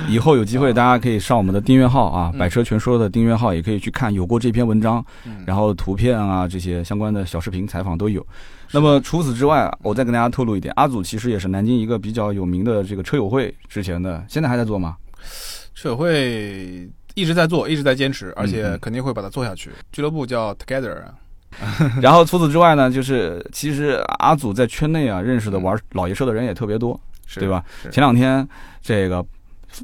[0.09, 8.25] 以后有机会大家可以上我们的订阅号啊，嗯百车全说的订阅号也可以去看，有过这篇文章，嗯，然后图片啊这些相关的小视频采访都有。
[8.73, 14.97] 那么除此之外，我再跟大家透露一点，阿祖其实也是南京一个比较有名的这个车友会之前的，现在还在做吗？
[15.75, 19.71] 车友会一直在做，一直在坚持，而且嗯肯定会把它做下去。
[19.93, 20.97] 俱乐部叫 Together，
[22.03, 27.65] 然后除此之外呢，就是其实阿祖在圈内啊认识的玩老爷车的人也特别多，是对吧？
[27.91, 28.47] 前两天
[28.83, 29.25] 这个。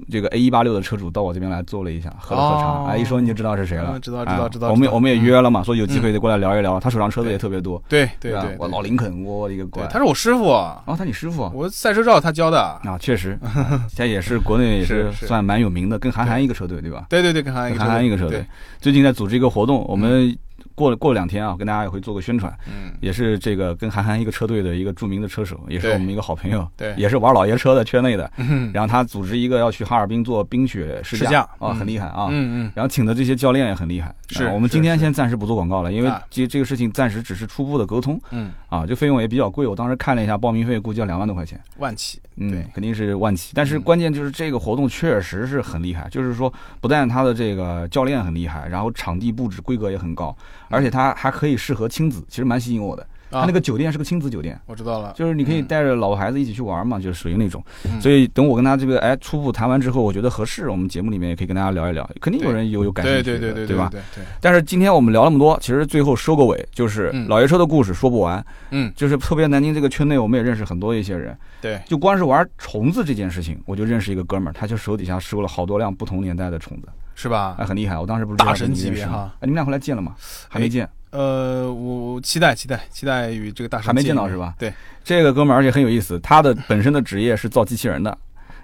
[0.09, 2.87] 这个 A 一八六的车主到我这边来坐了一下，喝了喝茶，哦。
[2.89, 5.25] 哎，一说你就知道是谁了，嗯知道知哎道知道我们我们也嗯。
[5.25, 6.79] 约了嘛，说有机会得过来聊一聊。
[6.79, 11.43] 他手上车子也特别多，对对对，我老林肯，我的一个乖，，他是我师傅，哦，他你师傅。
[11.43, 12.61] 啊，我赛车照他教的。
[12.61, 17.07] 啊确实，啊 他也是国内也是算蛮有名的，跟韩寒一个车队对吧？
[17.09, 18.47] 对对对，跟韩寒一个车队，
[18.79, 20.33] 最近在组织一个活动，我们
[20.81, 26.95] 过过两天啊，跟大家也会做个宣传，嗯，也是这个跟韩寒一个车队的一个著名的车手，也是我们一个好朋友，对。
[26.97, 31.75] 也是玩老爷车的圈内的，嗯然后他组织一个要去哈尔滨做冰雪试试驾啊，嗯。
[31.75, 32.29] 很厉害啊。
[32.31, 43.53] 嗯嗯，然后请的这些教练也很厉害，是啊我们今天先暂时不做广告了，因为啊这这个事情暂时只是初步的沟通嗯，啊，这费用也比较贵，我当时看了一下报名费，估计要两万多块钱，万起，嗯对，肯定是万起。
[43.55, 43.83] 但是嗯。
[43.91, 50.37] 关键就是这个活动确实是很厉害，就是说不但他的这个教练很厉害，然后场地布置规格也很高，
[50.71, 53.07] 而且它还可以适合亲子，其实蛮吸引我的。
[53.33, 54.61] 它啊那个酒店是个亲子酒店。
[54.67, 57.65] 我知道了，就是你可以嗯带着老婆孩子一起去玩嘛，就是属于那种。
[57.85, 63.89] 嗯所以等我跟他这个哎初步谈完之后，我觉得合适，我们节目里面也可以跟大家聊一聊，肯定有人有有感兴趣的，对对对对对吧？
[63.93, 76.89] 对对，但是今天我们聊那么多，其实最后收个尾，就是嗯老爷车的故事说不完，嗯就是特别南京这个圈内，我们也认识很多一些人，对，就光是玩虫子这件事情，我就认识一个哥们儿，他就手底下收了好多辆不同年代的虫子，
[77.21, 77.67] 是吧哎，？
[77.67, 77.99] 很厉害。
[77.99, 80.15] 我当时不是大神级别哈哎，你们俩后来见了吗？
[80.49, 80.89] 还没见。
[81.11, 84.73] 呃，我我期待期待期待与这个大神还没见到是吧对，
[85.05, 88.17] 这个哥们儿而且很有意思，他的本身的职业是造机器人的，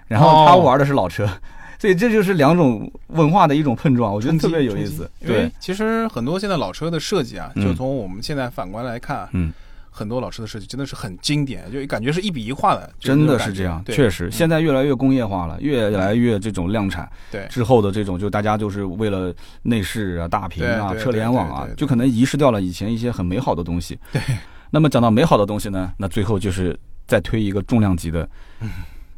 [0.07, 1.29] 然后他哦玩的是老车，
[1.77, 5.07] 所以这就是两种文化的一种碰撞，我觉得特别有意思。
[5.19, 9.51] 对，其实很多现在老车的设计啊，嗯就从我们现在反观来看，嗯，
[9.97, 19.33] 很多老师的设计真的是很经典，就感觉是一笔一画的，真的是这样，确实，嗯现在越来越工业化了，越来越这种量产对之后的这种，就大家就是为了
[19.63, 23.97] 内饰啊、大屏啊、车联网啊就可能遗失掉了以前一些很美好的东西。
[24.11, 24.21] 对。
[24.69, 26.77] 那么讲到美好的东西呢，那最后就是
[27.07, 28.29] 再推一个重量级的
[28.59, 28.69] 嗯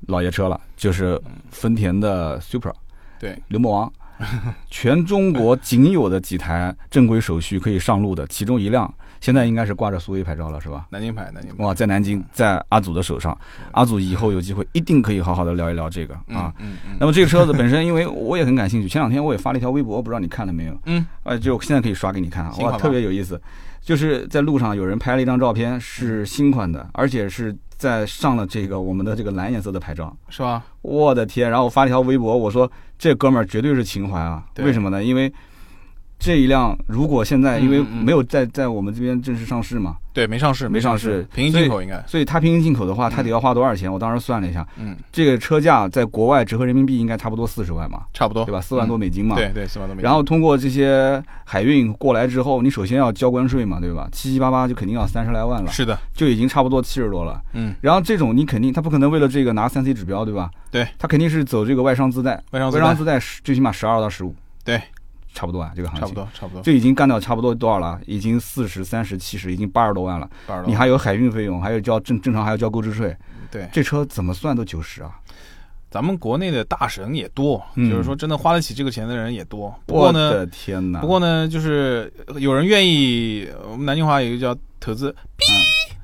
[0.07, 1.19] 老爷车了，就是
[1.49, 2.71] 丰田的 Supra。
[3.19, 3.93] 对，牛魔王，
[4.69, 10.85] 全中国仅有的几台正规手续可以上路的，其中一辆现在应该是挂着苏 A 牌照了，是吧？
[10.89, 13.37] 南京牌，南京牌哇，在南京，在阿祖的手上，
[13.71, 20.77] 阿祖以后有机会一定可以好好的聊一聊这个啊。，嗯嗯那么这个车子本身，因为我也很感兴趣，前两天我也发了一条微博，不知道你看了没有？
[20.85, 23.41] 嗯，呃，就现在可以刷给你看啊，哇，特别有意思。
[23.81, 30.15] 就是在路上有人拍了一张照片，是新款的，而且是在上了这个我们的这个蓝颜色的牌照。
[30.27, 30.61] 是吧？
[30.81, 31.49] 我的天！
[31.49, 34.43] 然后我发了一条微博，我说这哥们儿绝对是情怀啊！
[34.57, 35.03] 为什么呢？
[35.03, 35.31] 因为
[36.19, 43.91] 这一辆如果现在因为没有在在我们这边正式上市嘛，对，没上市，没上市平行进口应该，所以它平行进口的话，它得要花多少钱？
[43.91, 48.59] 我当时算了一下，嗯，这个车价在国外折合人民币应该差不多四十万嘛，差不多，对吧？
[48.59, 49.37] 四万多美金嘛。
[49.37, 50.03] 对对，四万多美金。
[50.03, 54.09] 然后通过这些海运过来之后，你首先要交关税嘛，对吧？
[54.11, 57.41] 七七八八就肯定要三十来万了，是的，就已经差不多七十多了。
[57.53, 60.51] 嗯，然后这种你肯定他不可能为了这个拿三 C 指标，对吧？
[60.69, 62.43] 对，他肯定是走这个外商自带。
[62.51, 63.17] 外商自带。
[63.43, 64.81] 最起码十二到十五，对，
[65.33, 67.99] 差不多啊，这个行情差不，多，差不多，就已经干掉差不多多少了？
[68.05, 70.29] 已经四十三十七十，已经八十多万了。
[70.47, 73.15] 八十多你还有海运费用，还有交正正常还要交购置税，
[73.51, 75.11] 对，这车怎么算都九十啊！
[75.91, 79.73] 咱们国内的大神也多，嗯就是说真的花得起这个钱的人也多。
[79.87, 80.99] 不我过呢，的天哪！
[80.99, 85.45] 不过呢，就是有人愿意，我们南京话有一个叫投资，逼，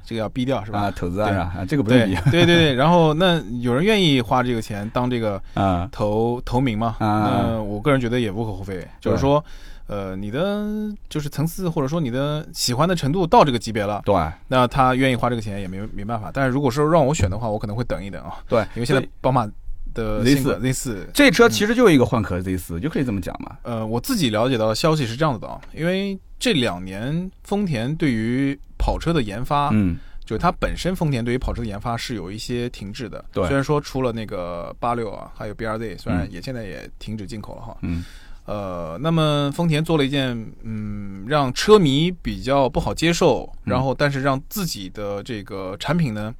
[0.06, 0.80] 这个要逼掉是吧？
[0.80, 1.34] 啊，投资啊对。
[1.34, 1.54] 是吧？
[1.58, 6.96] 啊，这个不用对对对对，然后那有人愿意花这个钱当这个 啊，投投名吗？
[7.00, 9.44] 啊那我个人觉得也无可厚非，就是说，
[9.88, 10.64] 呃，你的
[11.10, 14.16] 就是层次或者说你的喜欢的程度到这个级别了，对。
[14.48, 16.32] 那他愿意花这个钱也没没办法。
[16.34, 19.50] 但是如果说让我选的话，我可能会等一等啊，对，因为现在宝马
[19.96, 23.58] 的 Z 四 Z 四，这车其实就一个换壳 Z 四，就可以这么讲嘛。
[23.64, 33.24] 呃，我自己了解到的消息是这样子的啊，因为这两年丰田对于跑车的研发，嗯，就是它本身丰田对于跑车的研发是有一些停滞的。
[33.32, 37.78] 对虽然说除了那个八六啊，还有 BRZ，虽然嗯也现在也停止进口了哈。
[37.82, 38.04] 嗯，
[38.46, 46.36] 呃，那么丰田做了一件嗯让车迷比较不好接受，嗯然后但是让自己的这个产品呢，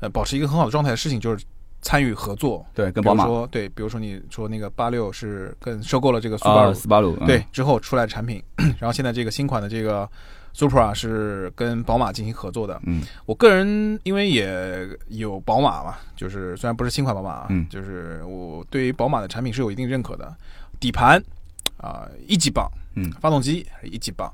[0.00, 1.44] 呃，保持一个很好的状态的事情，就是
[1.84, 2.64] 参与合作。
[2.74, 8.42] 对，跟宝马说对，比如说你说那个八六是跟收购了这个苏巴啊，鲁，斯巴鲁，嗯对，之后出来的产品，
[8.80, 10.08] 然后现在这个新款的这个
[10.56, 12.80] Supra 是跟宝马进行合作的。
[12.86, 20.34] 嗯我个人因为也有宝马嘛，就是虽然不是新款宝马啊，嗯就是我对于宝马的产品是有一定认可的。
[20.80, 21.22] 底盘
[21.76, 22.66] 啊、一级棒，
[22.96, 24.32] 嗯发动机一级棒。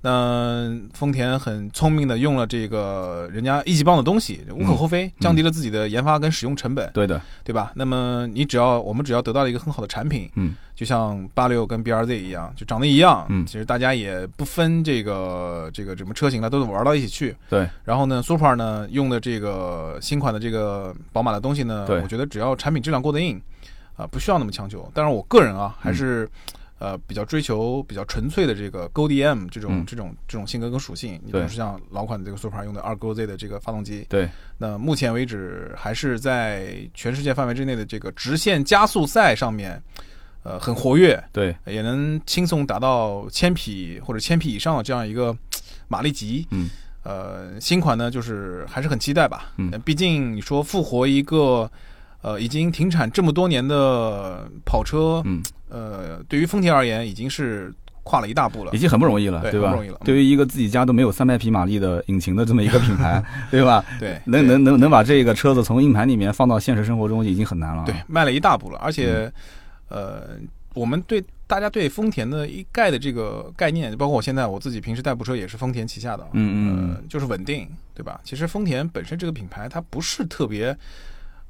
[0.00, 7.72] 那丰田很聪明的用了这个人家一级棒的东西，无可厚非，降低了自己的研发跟使用成本，对的，对吧？
[7.74, 13.26] 那么你只要我们只要得到了一个很好的产品，嗯就像八六跟 BRZ 一样，就长得一样。
[13.28, 17.34] 嗯其实大家也不分这个这个什么车型了，都玩到一起去。
[17.50, 23.40] 对，然后呢，Super 呢用的这个新款的这个宝马的东西呢，我觉得只要产品质量过得硬，
[23.96, 24.88] 啊、不需要那么强求。
[24.94, 26.28] 但是，我个人啊还是。
[26.78, 29.84] 呃，比较追求比较纯粹的这个 GoDM 这种、嗯。
[29.88, 39.82] 这种这种性格跟属性，你比如说像老款的这个 Super 用的二 GoZ 的这个发动机，对，那目前为止还是在全世界范围之内的这个直线加速赛上面，
[40.42, 45.36] 呃，很活跃，对，也能轻松达到千匹或者千匹以上的这样一个
[45.88, 46.46] 马力级。
[46.50, 46.68] 嗯，
[47.02, 49.52] 呃，新款呢，就是还是很期待吧。
[49.56, 49.70] 嗯。
[49.72, 51.70] 呃毕竟你说复活一个
[52.20, 58.78] 呃已经停产这么多年的跑车，嗯，呃，对于丰田而言已经是跨了一大步了已。
[58.78, 59.98] 经很不容易了，对吧不容易了？
[60.00, 63.84] 嗯对于一个自己家都没有三百匹马力的引擎的这么一个品牌， 对吧？
[64.00, 67.84] 对，能能能能把这个车子从硬盘里面放到现实生活中已经很难了啊。
[67.84, 69.32] 对，迈了一大步了，而嗯且，
[69.88, 70.22] 呃，
[70.74, 78.20] 我们对大家对丰田的一概的这个概念，包括我现在我自己平时代步车也是丰田旗下的，嗯嗯呃，就是稳定，对吧？
[78.24, 80.74] 其实丰田本身这个品牌，它不是特别，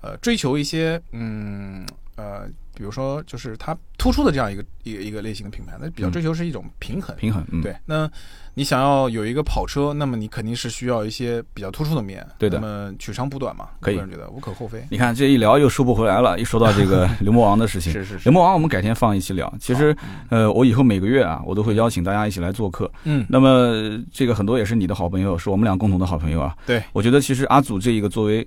[0.00, 2.48] 呃，追求一些，嗯，呃，
[2.78, 6.12] 比如说就是它突出的这样一个一个一个类型的品牌，那比较嗯。
[6.12, 8.08] 追求是一种平衡，平衡，嗯，对，那
[8.54, 12.60] 你想要有一个跑车，那么你肯定是需要一些比较突出的面，对的。
[12.60, 13.96] 那么取长补短嘛，可以。
[13.96, 14.86] 我个人觉得无可厚非。
[14.90, 18.24] 你看这一聊又收不回来了，一说到这个牛魔王的事情， 是是是。
[18.28, 19.52] 刘，魔王我们改天放一起聊。
[19.58, 19.96] 其实，
[20.30, 22.88] 呃，我以后每个月啊，我都会邀请大家一起来做客。
[23.02, 26.54] 嗯，那么这个很多也是你的好朋友，是我们俩共同的好朋友啊。
[26.64, 28.46] 对，我觉得其实阿祖这一个作为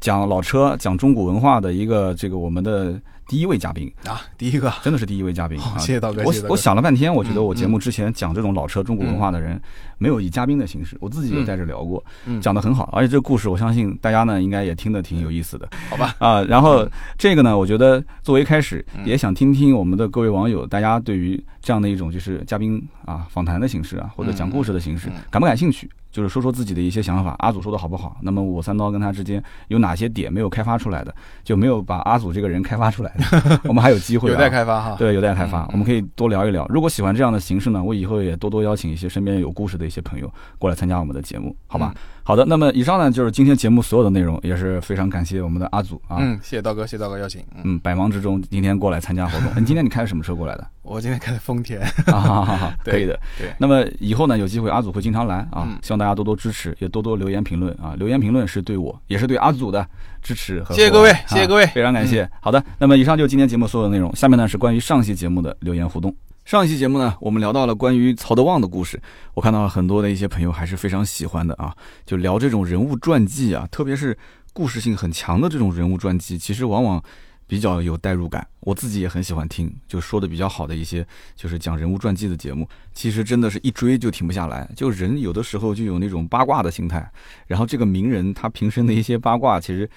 [0.00, 5.78] 讲老车、讲中古文化的一个这个我们的第一位嘉宾，啊，第一个，真的是第一位嘉宾啊。
[5.78, 9.58] 谢谢大哥，我我想了半天，我觉得嗯我节目之前讲这种老车中古文化的人，
[9.96, 16.42] 没有以嘉宾的形式，我自己也在这聊过，嗯讲得很好，而且这个故事我相信大家呢应该也听得挺有意思的好吧，啊。
[16.42, 16.86] 然后
[17.16, 25.90] 这个呢，我觉得作为开始，嗯也想听听我们的各位网友，大家对于这样的一种就是嘉宾啊访谈的形式啊，或者讲故事的形式感不感兴趣？
[26.14, 28.16] 就是说说自己的一些想法，阿祖说的好不好？
[28.22, 31.12] 那么我三刀跟他之间有哪些点没有开发出来的，
[31.42, 34.94] 就没有把阿祖这个人开发出来的， 我们还有机会、啊，有待开发哈。
[34.96, 35.68] 对，有待开发嗯。
[35.72, 36.64] 我们可以多聊一聊。
[36.68, 41.92] 如果喜欢这样的形式呢，我以后也多多邀请一些身边有故事的一些朋友过来参加我们的节目，好吧？
[41.96, 46.16] 嗯好的，那么以上呢就是今天节目所有的内容，也是非常感谢我们的阿祖啊。
[46.20, 47.42] 嗯，谢谢道哥，谢谢道哥邀请。
[47.54, 49.60] 嗯，嗯，百忙之中今天过来参加活动。
[49.60, 50.66] 你今天你开的什么车过来的？
[50.82, 51.80] 我今天开的丰田。
[52.06, 53.20] 啊，好好好， 对可以的。
[53.38, 57.94] 对，那么以后呢，有机会阿祖会经常来啊嗯，希望大家多多支持，也多多留言评论啊。
[57.98, 59.86] 留言评论是对我，也是对阿祖的
[60.22, 62.26] 支持和谢谢各位谢谢各位嗯非常感谢。
[62.40, 66.14] 好的，那么以上就是今天节目所有的内容，下面呢是关于上期节目的留言互动。
[66.44, 69.00] 上一期节目呢，我们聊到了关于曹德旺的故事，
[69.32, 71.74] 我看到很多的一些朋友还是非常喜欢的啊，
[72.04, 74.16] 就聊这种人物传记啊，特别是
[74.52, 77.02] 故事性很强的这种人物传记，其实往往
[77.46, 87.10] 比较有代入感，我自己也很喜欢听，就说的比较好的一些就是讲人物传记的节目，其实真的是一追就停不下来，就人有的时候就有那种八卦的心态，
[87.46, 89.88] 然后这个名人他平生的一些八卦，其实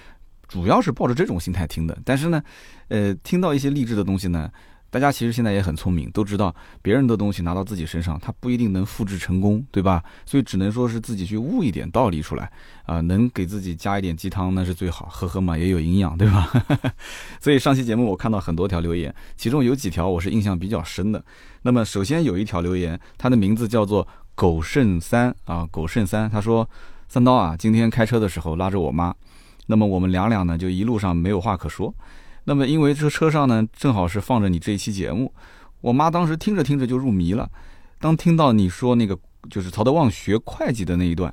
[0.48, 2.42] 主要是抱着这种心态听的，但是呢，
[2.88, 4.50] 呃，听到一些励志的东西呢。
[4.90, 10.02] 大家其实现在也很聪明，都知道别人的东西拿到自己身上，他不一定能复制成功，对吧？
[10.24, 12.50] 所以只能说是自己去悟一点道理出来
[12.86, 16.50] 啊，能给自己加一点鸡汤那是最好，喝喝嘛也有营养，对吧？
[17.38, 21.22] 所以上期节目我看到很多条留言，其中有几条我是印象比较深的。
[21.62, 26.68] 那么首先有一条留言，他的名字叫做狗剩三啊，狗剩三，他说
[27.08, 29.14] 三刀啊，今天开车的时候拉着我妈，
[29.66, 31.94] 那么我们两两呢就一路上没有话可说。
[32.48, 35.30] 那么，因为这车上呢，正好是放着你这一期节目，
[35.82, 37.46] 我妈当时听着听着就入迷了。
[37.98, 39.18] 当听到你说那个
[39.50, 41.32] 就是曹德旺学会计的那一段，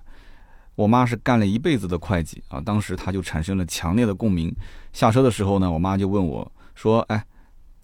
[0.76, 4.54] 我妈是干了一辈子的会计啊，当时她就产生了强烈的共鸣。
[4.92, 7.26] 下车的时候呢，我妈就问我说：“哎，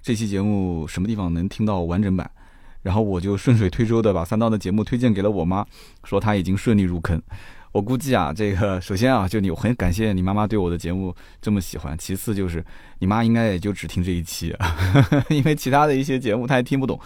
[0.01, 2.29] 这期节目什么地方能听到完整版？”
[2.83, 5.65] 然后我就顺水推舟的把三刀的节目推荐给了我妈，
[6.03, 7.21] 说她已经顺利入坑。
[7.71, 11.97] 我估计啊，这个首先啊，就你很感谢你妈妈对我的节目这么喜欢。
[11.97, 12.63] 其次就是
[12.99, 14.53] 你妈应该也就只听这一期，
[15.29, 16.99] 因为其他的一些节目她也听不懂。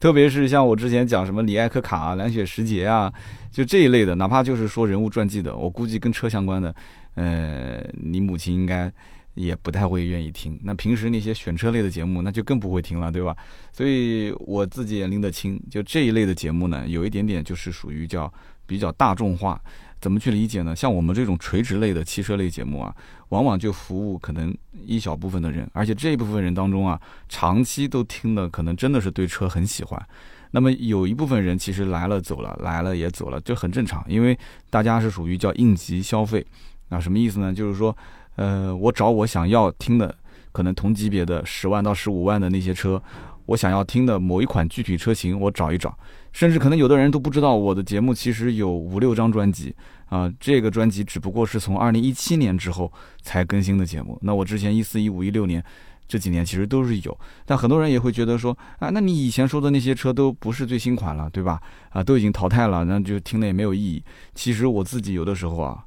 [0.00, 3.12] 特别是像我之前讲什么李艾克卡、蓝雪时节啊，
[3.52, 6.74] 就这一类的，哪怕就是说人物传记的，我估计跟车相关的，
[7.14, 8.90] 呃，你母亲应该
[9.34, 10.58] 也不太会愿意听。
[10.64, 13.36] 那平时那些选车类的节目，那就更不会听了，对吧？
[13.72, 18.32] 所以我自己也拎得清，就这一类的节目呢，有一点点就是属于叫
[18.66, 19.60] 比较大众化。
[20.00, 20.74] 怎么去理解呢？
[20.74, 22.94] 像我们这种垂直类的汽车类节目啊，
[23.28, 30.08] 往往就服务可能一小部分的人，而且这一部分人当中啊，长期都听的可能真的是对车很喜欢。
[30.52, 34.36] 那么有一部分人其实来了走了，来了也走了，这很正常，因为
[34.68, 36.44] 大家是属于叫应急消费。
[36.88, 37.54] 啊，什么意思呢？
[37.54, 37.96] 就是说，
[38.34, 40.12] 呃，我找我想要听的，
[40.50, 43.00] 可能同级别的十万到十五万的那些车，
[43.46, 45.96] 我想要听的某一款具体车型，我找一找。
[46.32, 49.74] 甚至可能有的人都不知道我的节目其实有五六张专辑
[50.06, 54.18] 啊，这个专辑只不过是从二零一七年之后才更新的节目。
[54.22, 55.62] 那我之前一四一五一六年
[56.08, 61.60] 这几年其实都是有，但很多人也会觉得说啊，那你以前说的那些车都不是最新款了，对吧？
[61.90, 64.02] 啊，都已经淘汰了，那就听了也没有意义。
[64.34, 65.84] 其实我自己有的时候啊，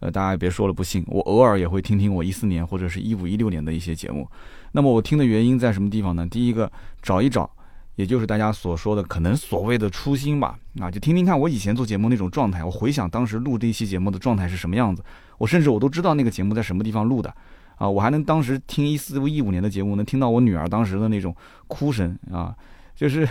[0.00, 4.28] 呃，大家也别说了，不信，我偶尔也会听听我一四年或者是一五一六年的一些节目。
[4.72, 6.26] 那么我听的原因在什么地方呢？
[6.26, 6.70] 第一个，
[7.02, 7.50] 找一找。
[7.96, 15.04] 也就是大家所说的可能所谓的初心吧，啊，就听听看我以前做节目那种状态，我回想当时录这一期节目的状态是什么样子，
[15.36, 17.32] 我甚至我都知道那个节目在什么地方录的，
[17.76, 21.36] 啊，我还能当时听一四一五年的节目，能听到我女儿当时的那种
[21.68, 22.56] 哭声啊，
[22.96, 23.28] 就是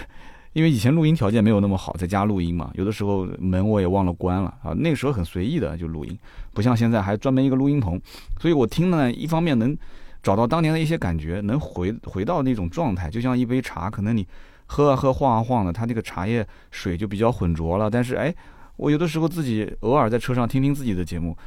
[0.54, 6.16] 因为以前录音条件没有那么好，在家录音嘛，有的时候门我也忘了关了啊，那个时候很随意的就录音，
[6.54, 8.00] 不像现在还专门一个录音棚，
[8.40, 9.76] 所以我听呢，一方面能
[10.22, 14.28] 找到当年的一些感觉，能回回到那种状态，就像一杯茶，可能你。
[14.72, 17.90] 喝啊喝，晃啊晃的，它那个茶叶水就比较浑浊了。
[17.90, 18.34] 但是，哎，
[18.78, 21.38] 我有的时候自己偶尔在车上听听自己的节目，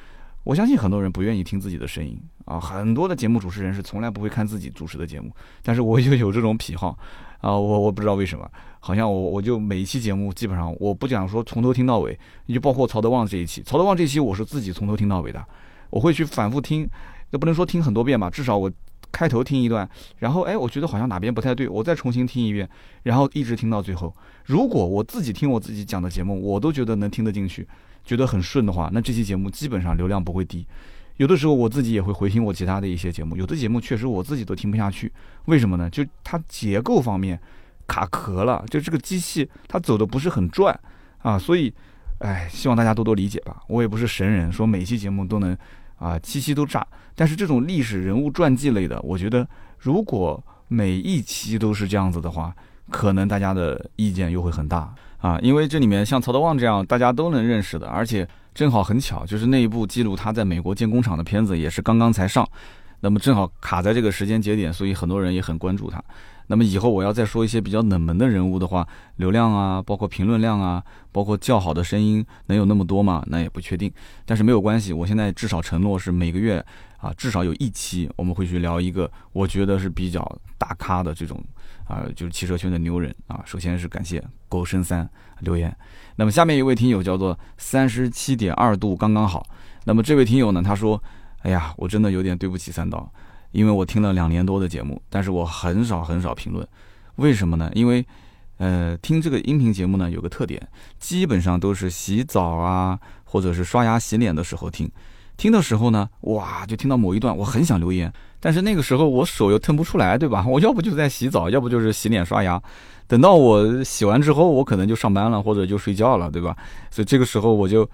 [0.43, 2.61] 我相信很多人不愿意听自己的声音啊。
[2.61, 5.31] 很多的节目主持人是从来不会看自己主持的节目，
[5.63, 6.99] 但是我就有这种癖好
[7.41, 7.57] 啊。
[7.57, 8.47] 我我不知道为什么，
[8.79, 15.43] 好像我我就每一期节目基本上我不讲说从头听到尾，你就包括曹德旺这一期，曹德旺这期我是自己从头听到尾的，
[15.89, 16.87] 我会去反复听，
[17.31, 18.71] 也不能说听很多遍吧，至少我。
[19.15, 19.89] 开头听一段，
[20.19, 22.69] 然后哎，我觉得好像哪边不太对，我再重新听一遍，
[23.05, 24.13] 然后一直听到最后。
[24.45, 27.65] 如果我自己听我自己讲的节目，我都觉得能听得进去，
[28.05, 30.67] 觉得很顺的话，那这期节目基本上流量不会低。
[31.19, 35.13] 有的时候我自己也会回听我其他的一些节目，有的节目确实我自己都听不下去，
[35.45, 35.89] 为什么呢？
[35.89, 37.39] 就它结构方面
[37.87, 40.77] 卡壳了，就这个机器它走的不是很转
[41.19, 41.73] 啊，所以，
[42.19, 43.63] 哎，希望大家多多理解吧。
[43.69, 45.57] 我也不是神人，说每期节目都能。
[46.05, 49.49] 啊，七期都炸，但是这种历史人物传记类的，我觉得
[49.79, 52.55] 如果每一期都是这样子的话，
[52.91, 55.39] 可能大家的意见又会很大啊。
[55.41, 62.47] 因为这里面像曹德旺这样大家都能认识的，而且正好很巧，就是那一部记录他在美国建工厂的片子也是刚刚才上，
[63.01, 66.05] 那么正好卡在这个时间节点，所以很多人也很关注他。
[66.47, 68.87] 那么以后我要再说一些比较冷门的人物的话，
[69.17, 73.25] 流量啊，包括评论量啊，包括较好的声音，能有那么多吗？
[73.29, 73.93] 那也不确定。
[74.25, 76.65] 但是没有关系，我现在至少承诺是每个月
[76.99, 80.21] 啊，至少有一期我们会去聊一个我觉得是比较
[80.59, 81.43] 大咖的这种
[81.87, 83.43] 啊，就是汽车圈的牛人啊。
[83.47, 85.09] 首先是感谢狗生三
[85.41, 85.75] 留言。
[86.17, 89.47] 那么下面一位听友叫做三十七点二度刚刚好。
[89.85, 91.03] 那么这位听友呢，他说
[91.43, 93.11] ：“哎呀，我真的有点对不起三刀。”
[93.55, 96.67] 因为我听了两年多的节目，但是我很少很少评论，
[97.17, 97.71] 为什么呢？
[97.73, 98.05] 因为
[98.59, 100.61] 呃，听这个音频节目呢，有个特点，
[100.99, 104.91] 基本上都是洗澡啊，或者是刷牙洗脸的时候听。
[105.37, 110.45] 听的时候呢，哇，就听到某一段，我很想留言，但是那个时候我手又腾不出来，对吧？
[110.51, 112.61] 我要不就在洗澡，要不就是洗脸刷牙。
[113.07, 116.57] 等到我洗完之后，我可能就上班了，或者就睡觉了，对吧？
[116.91, 117.89] 所以这个时候我就，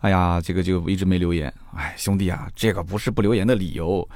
[0.00, 1.52] 哎呀，这个就一直没留言。
[1.76, 4.08] 哎，兄弟啊，这个不是不留言的理由。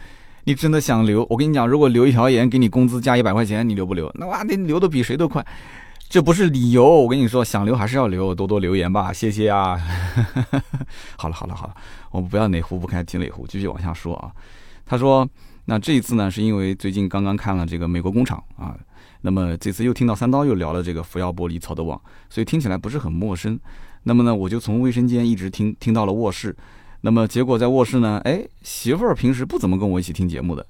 [0.49, 1.27] 你真的想留？
[1.29, 4.11] 我跟你讲，如果留一条言给你工资加一百块钱，你留不留？
[4.15, 5.45] 那哇，你留的比谁都快。
[6.09, 9.79] 这不是理由，我跟你说，想留还是要留，多多留言吧，谢谢啊。
[11.19, 11.75] 好了好了好了，
[12.11, 14.33] 我们不要哪壶不开提哪壶，继续往下说啊。
[14.87, 15.29] 他说，
[15.67, 18.75] 那这一次呢，是因为最近刚刚看了这个美国工厂啊，
[19.21, 23.61] 那么这次又听到三刀又聊了这个福耀玻璃曹德旺，所以听起来不是很陌生。
[24.05, 26.57] 那么呢，我就从卫生间一直听听到了卧室，
[27.01, 30.67] 那么结果在卧室呢，哎，媳妇儿平时不怎么跟我一起听节目的，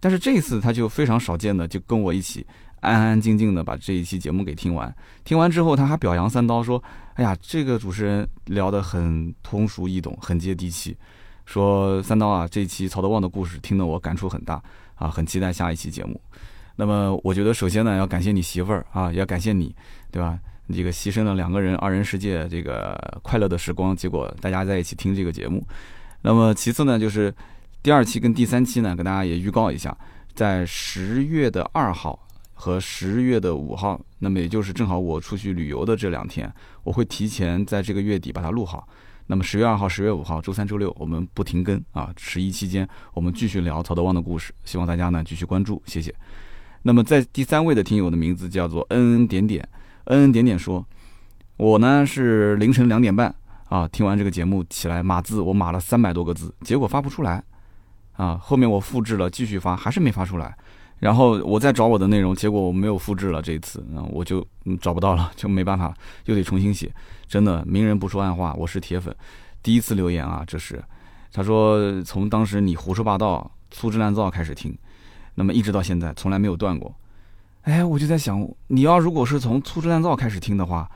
[0.00, 2.46] 但是这一次她就非常少见的就跟我一起。
[2.80, 4.94] 安安静静的把这一期节目给听完，
[5.24, 6.80] 听完之后他还表扬三刀说
[7.14, 10.96] ：“哎呀，这个主持人聊得很通俗易懂，很接地气。”
[11.44, 14.62] 说三刀啊，这一期曹德旺的故事听得我感触很大
[14.94, 16.20] 啊，很期待下一期节目。
[16.76, 19.74] 那么我觉得首先呢，要感谢你媳妇儿啊，要感谢你，
[20.12, 20.38] 对吧？
[20.72, 25.66] 这个牺牲了两个人二人世界这个快乐的时光，结果大家在一起听这个节目。
[26.22, 27.34] 那么其次呢，就是
[27.82, 29.96] 第二期跟第三期呢，跟大家也预告一下，
[30.34, 32.18] 在十月的二号。
[32.60, 36.52] 和十月的五号，那么也就是正好我出去旅游的这两天，
[36.82, 38.88] 我会提前在这个月底把它录好。
[39.28, 42.12] 那么十月二号、十月五号，周三、周六我们不停更啊！
[42.16, 46.12] 十一期间我们继续聊曹德旺的故事，希望大家呢继续关注，谢谢。
[46.82, 49.68] 那么在第三位的听友的名字叫做恩恩点点，
[50.08, 50.84] 恩恩点点说，
[51.56, 53.34] 我呢是凌晨两点半
[53.68, 57.42] 啊听完这个节目起来码字，我码了三百多个字，结果发不出来
[58.14, 60.56] 啊，后面我复制了继续发，还是没发出来。
[61.00, 63.40] 然后我再找我的内容，结果我没有复制了。
[63.40, 64.44] 这一次，那我就
[64.80, 65.94] 找不到了，就没办法，
[66.24, 66.90] 又得重新写。
[67.28, 69.14] 真的，明人不说暗话，我是铁粉。
[69.62, 70.82] 第一次留言啊，这是
[71.32, 74.76] 他说从当时你胡说八道、粗制滥造开始听，
[75.34, 76.92] 那么一直到现在从来没有断过。
[77.68, 80.90] 哎，我就在想，你要如果是从粗制滥造开始听的话，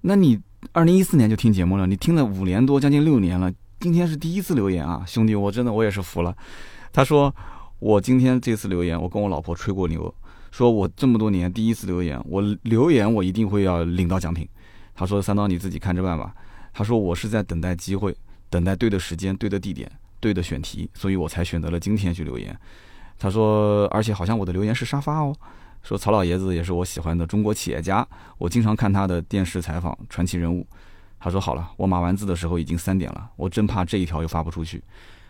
[0.00, 0.40] 那你
[0.72, 3.52] 二零一四年就听节目了，你听了五年多，将近六年了。
[3.80, 6.36] 今天是第一次留言啊，兄弟，我真的我也是服了。
[6.92, 7.32] 他说。
[7.78, 10.12] 我今天这次留言，我跟我老婆吹过牛，
[10.50, 14.48] 说我这么多年第一次留言，我留言我一定会要领到奖品。
[14.94, 16.34] 他说三刀你自己看着办吧。
[16.72, 18.16] 他说我是在等待机会，
[18.48, 22.58] 等待对的时间、对的地点、对的选题，所以我才选择了今天去留言。
[23.18, 25.36] 他说，而且好像我的留言是沙发哦。
[25.86, 28.04] 说曹老爷子也是我喜欢的中国企业家，
[28.38, 30.66] 我经常看他的电视采访，传奇人物。
[31.20, 34.82] 他说好了，我码完字的时候已经三点了，我真怕这一条又发不出去。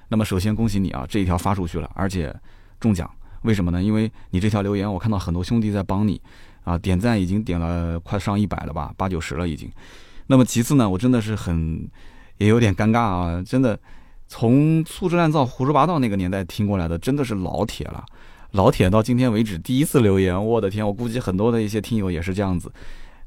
[0.08, 2.34] 那么首先恭喜你啊，这一条发出去了，而且
[2.80, 3.10] 中奖。
[3.42, 3.82] 为什么呢？
[3.82, 6.18] 因为你这条留言，我看到很多兄弟在帮你
[6.64, 9.70] 啊，点赞已经点了快上一百了吧，八九十了已经。
[10.26, 11.86] 那么其次呢，我真的是很
[12.38, 13.78] 也有点尴尬啊，真的
[14.26, 18.02] 从粗制滥造、胡说八道那个年代听过来的，真的是老铁了。
[18.56, 22.72] 老铁到今天为止第一次留言，我的天，我估计很多的一些听友也是这样子。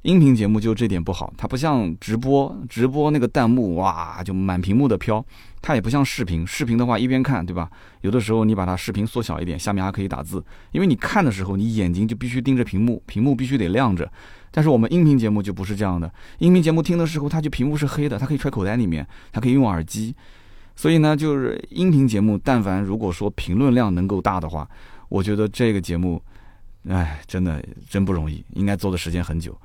[0.01, 5.23] 音频节目就这点不好，它不像直播，直播那个弹幕哇就满屏幕的飘，
[5.61, 7.69] 它也不像视频，视频的话一边看对吧？
[8.01, 14.11] 有的时候你把它视频缩小一点，下面还可以打字，因为你看的时候你眼睛就必须盯着屏幕，屏幕必须得亮着。
[14.49, 20.15] 但是我们音频节目就不是这样的，音频节目听的时候它就屏幕是黑的，它可以揣口袋里面，它可以用耳机。
[20.75, 24.67] 所以呢，就是音频节目，但凡如果说评论量能够大的话，
[25.09, 26.21] 我觉得这个节目，
[26.87, 29.55] 哎，真的真不容易，应该做的时间很久。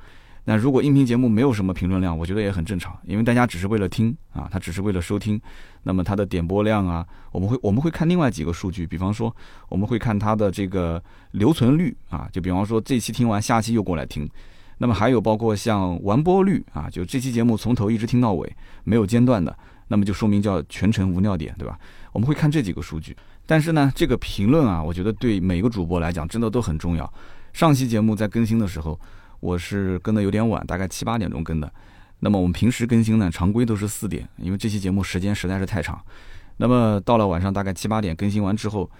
[0.46, 5.40] 那如果音频节目没有什么评论量，我觉得也很正常，因为大家只是为了听啊，他只是为了收听，
[5.84, 9.34] 那么它的点播量啊，我们会我们会看另外几个数据，比方说
[9.70, 14.28] 我们会看它的这个留存率啊，就比方说这期听完，下期又过来听，
[14.76, 19.56] 那么还有包括像完播率啊，就这期节目从头一直听到尾没有间断的，
[19.88, 21.78] 那么就说明叫全程无尿点，对吧？
[22.12, 23.16] 我们会看这几个数据，
[23.46, 27.12] 但是呢，这个评论啊，我觉得对每个主播来讲真的都很重要。
[27.52, 28.98] 上期节目在更新的时候。
[29.40, 31.70] 我是跟的有点晚，大概七八点钟跟的。
[32.20, 36.02] 那么我们平时更新呢，常规都是四点，因为这期节目时间实在是太长。
[36.56, 38.90] 那么到了晚上大概七八点更新完之后，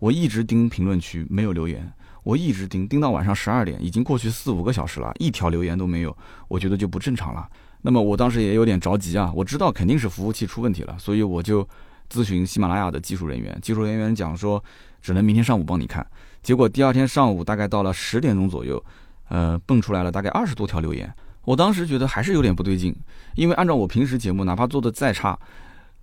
[0.00, 1.88] 我一直盯评论区没有留言，
[2.24, 6.16] 我一直盯盯到晚上十二点，已经过去四五个小时了，一条留言都没有，
[6.48, 7.48] 我觉得就不正常了。
[7.82, 11.64] 那么我当时也有点着急啊，我知道肯定是服务器出问题了，所以我就
[12.10, 14.62] 咨询喜马拉雅的技术人员，技术人员讲说
[15.00, 16.06] 只能明天上午帮你看。
[16.42, 18.82] 结果第二天上午大概到了十点钟左右。
[19.28, 22.94] 呃，蹦出来了大概二十多条留言，我当时觉得还是有点不对劲，
[23.34, 25.36] 因为按照我平时节目，哪怕做的再差，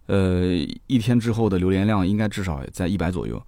[0.08, 0.48] 呃，
[0.88, 3.42] 一天之后的留言量应该至少在一百左右，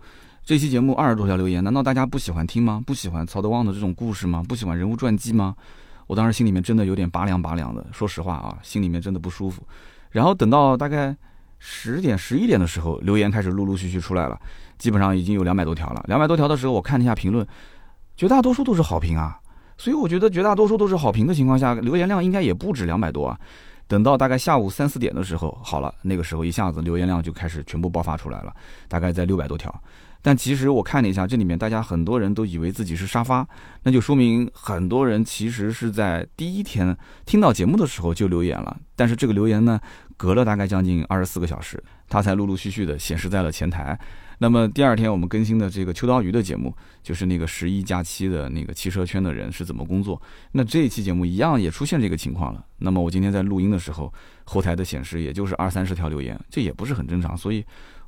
[0.46, 2.82] 这期节目二十多条留言，难道大家不喜欢听吗？
[2.88, 4.42] 不喜欢曹德旺的这种故事吗？
[4.48, 5.54] 不喜欢人物传记吗？
[6.08, 9.62] 我当时心里面真的有点拔凉拔凉的，说实话啊，心里面真的不舒服。
[10.12, 11.14] 然后等到大概
[11.68, 14.40] 十点、十一点的时候，留言开始陆陆续续出来了，
[14.78, 16.06] 基本上已经有两百多条了。
[16.08, 17.46] 两百多条的时候，我看了一下评论，
[18.16, 19.40] 绝大多数都是好评啊。
[19.76, 23.36] 所以我觉得绝大多数都是好评的情况下，留言量应该也不止两百多啊。
[23.88, 28.54] 等到大概下午三四点的时候，好了，那个时候一下子留言量就开始全部爆发出来了，
[28.88, 29.74] 大概在六百多条。
[30.26, 33.48] 但其实我看了一下，这里面大家很多人都以为自己是沙发，
[33.84, 36.98] 那就说明很多人其实是在第一天
[37.28, 38.76] 听到节目的时候就留言了。
[38.96, 39.80] 但是这个留言呢，
[40.18, 43.96] 隔了大概将近二十四个小时，它才陆陆续续的显示在了前台。
[44.40, 50.20] 那么第二天我们更新的这个秋刀鱼的节目，就是那个十一假期的那个汽车圈的人是怎么工作。
[50.54, 52.66] 那这一期节目一样也出现这个情况了。
[52.80, 54.12] 那么我今天在录音的时候，
[54.46, 57.64] 后台的显示也就是二三十条留言，这也不是很正常，所以。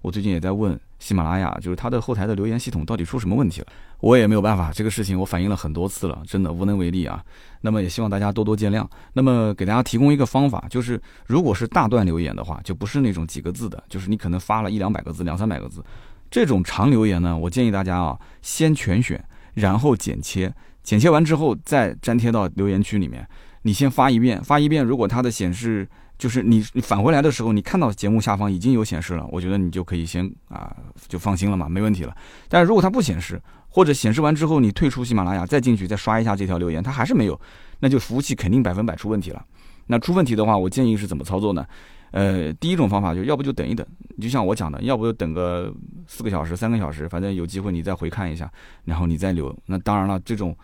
[0.07, 3.67] 我最近也在问喜马拉雅，就是它的后台的留言系统到底出什么问题了？
[3.99, 7.21] 我也没有办法，这个事情我反映了很多次了，真的无能为力啊。
[7.59, 8.87] 那么也希望大家多多见谅。
[9.11, 15.83] 那么给大家提供一个方法，就是如果是大段留言的话，就不是那种几个字的，就是你可能发了一两百个字、两三百个字，
[16.31, 19.21] 这种长留言呢，我建议大家啊，先全选，
[19.55, 20.53] 然后剪切，
[20.83, 23.27] 剪切完之后再粘贴到留言区里面。
[23.63, 25.87] 你先发一遍，发一遍，如果它的显示。
[26.17, 30.75] 就是你你返回来的时候，你看到节目下方已经有显示了，我觉得你就可以先啊
[31.07, 32.17] 就放心了嘛，没问题了。
[32.49, 33.39] 但是如果它不显示，
[33.69, 37.39] 或者显示完之后你退出喜马拉雅再进去再刷一下这条留言，它还是没有，
[37.81, 39.45] 那就服务器肯定百分百出问题了。
[39.85, 41.63] 那出问题的话，我建议是怎么操作呢？
[42.09, 43.85] 呃，第一种方法就要不就等一等，
[44.19, 45.71] 就像我讲的，要不就等个
[46.07, 48.51] 四个小时、三个小时，反正有机会你再回看一下，
[48.85, 49.55] 然后你再留。
[49.67, 50.57] 那当然了，这种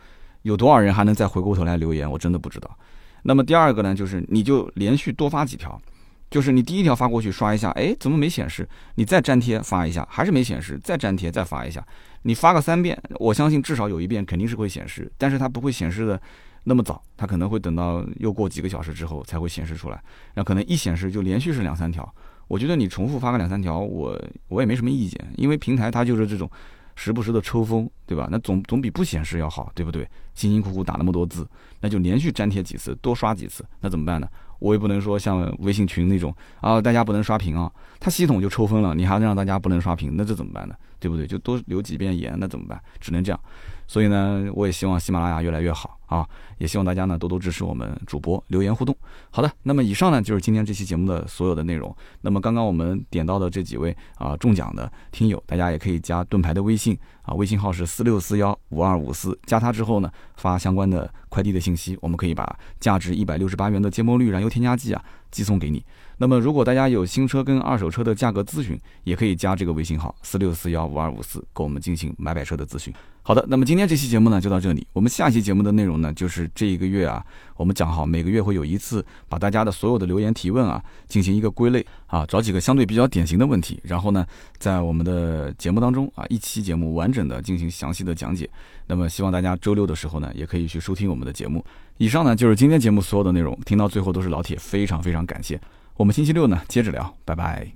[0.43, 2.77] 有多少人还能再回过头来留言，我真的不知道。
[3.23, 5.81] 那么第二个呢，就是你就连续多发几条，
[6.29, 8.67] 就是你第一条发过去刷一下，哎，怎么没显示？
[8.95, 11.81] 你再粘贴发一下，还是没显示，再粘贴再发一下，
[12.23, 16.21] 你发个三遍，我相信至少有一遍肯定是会显示，但是它不会显示的
[16.65, 20.03] 那么早，它可能会等到又过几个小时之后才会显示出来，
[20.35, 22.13] 那可能一显示就连续是两三条。
[22.49, 26.49] 我觉得你重复发个两三条，我我也没什么意见，因为平台它就是这种。
[26.95, 28.27] 时不时的抽风，对吧？
[28.31, 30.07] 那总总比不显示要好，对不对？
[30.33, 31.47] 辛辛苦苦打那么多字，
[31.79, 34.27] 那就连续粘贴几次，多刷几次，那怎么办呢？
[34.59, 40.75] 我也不能说像微信群那种啊，大家不能刷屏啊，它系统就抽风了，你还让大家不能刷屏，那这怎么办呢？
[40.99, 41.27] 对不对？
[41.27, 42.81] 就多留几遍言，那怎么办？
[42.99, 43.39] 只能这样。
[43.87, 48.95] 所以呢，我也希望喜马拉雅越来越好啊，也希望大家呢多多支持我们主播留言互动。
[49.31, 51.95] 好的，那么以上呢就是今天这期节目的所有的内容。
[52.21, 65.83] 那么刚刚我们点到的这几位啊中奖的听友，大家也可以加盾牌的微信啊，微信号是四六四幺五二五四，加他之后呢发相关的快递的信息，我们可以把价值一百六十八元的芥末绿燃油添加剂啊寄送给你。
[66.23, 72.93] 那么，如果大家有新车跟二手车的价格咨询，也可以加这个微信号四六四幺五二五四，跟我们进行买买车的咨询。
[73.23, 74.87] 好的，那么今天这期节目呢就到这里。
[74.93, 77.21] 我们下期节目的内容呢，就是这一个月啊，
[77.57, 84.25] 我们讲好每个月会有一次，把大家的所有的留言提问啊进行一个归类啊，找几个相对比较典型的问题，然后呢，
[84.57, 88.49] 在我们的节目当中啊，一期节目完整的进行详细的讲解。
[88.87, 91.65] 那么希望大家周六的时候呢，也可以去收听我们的节目。
[91.97, 95.59] 以上呢就是今天节目所有的内容，听到最后都是老铁，非常非常感谢。
[95.95, 97.73] 我们星期六呢，接着聊，拜拜。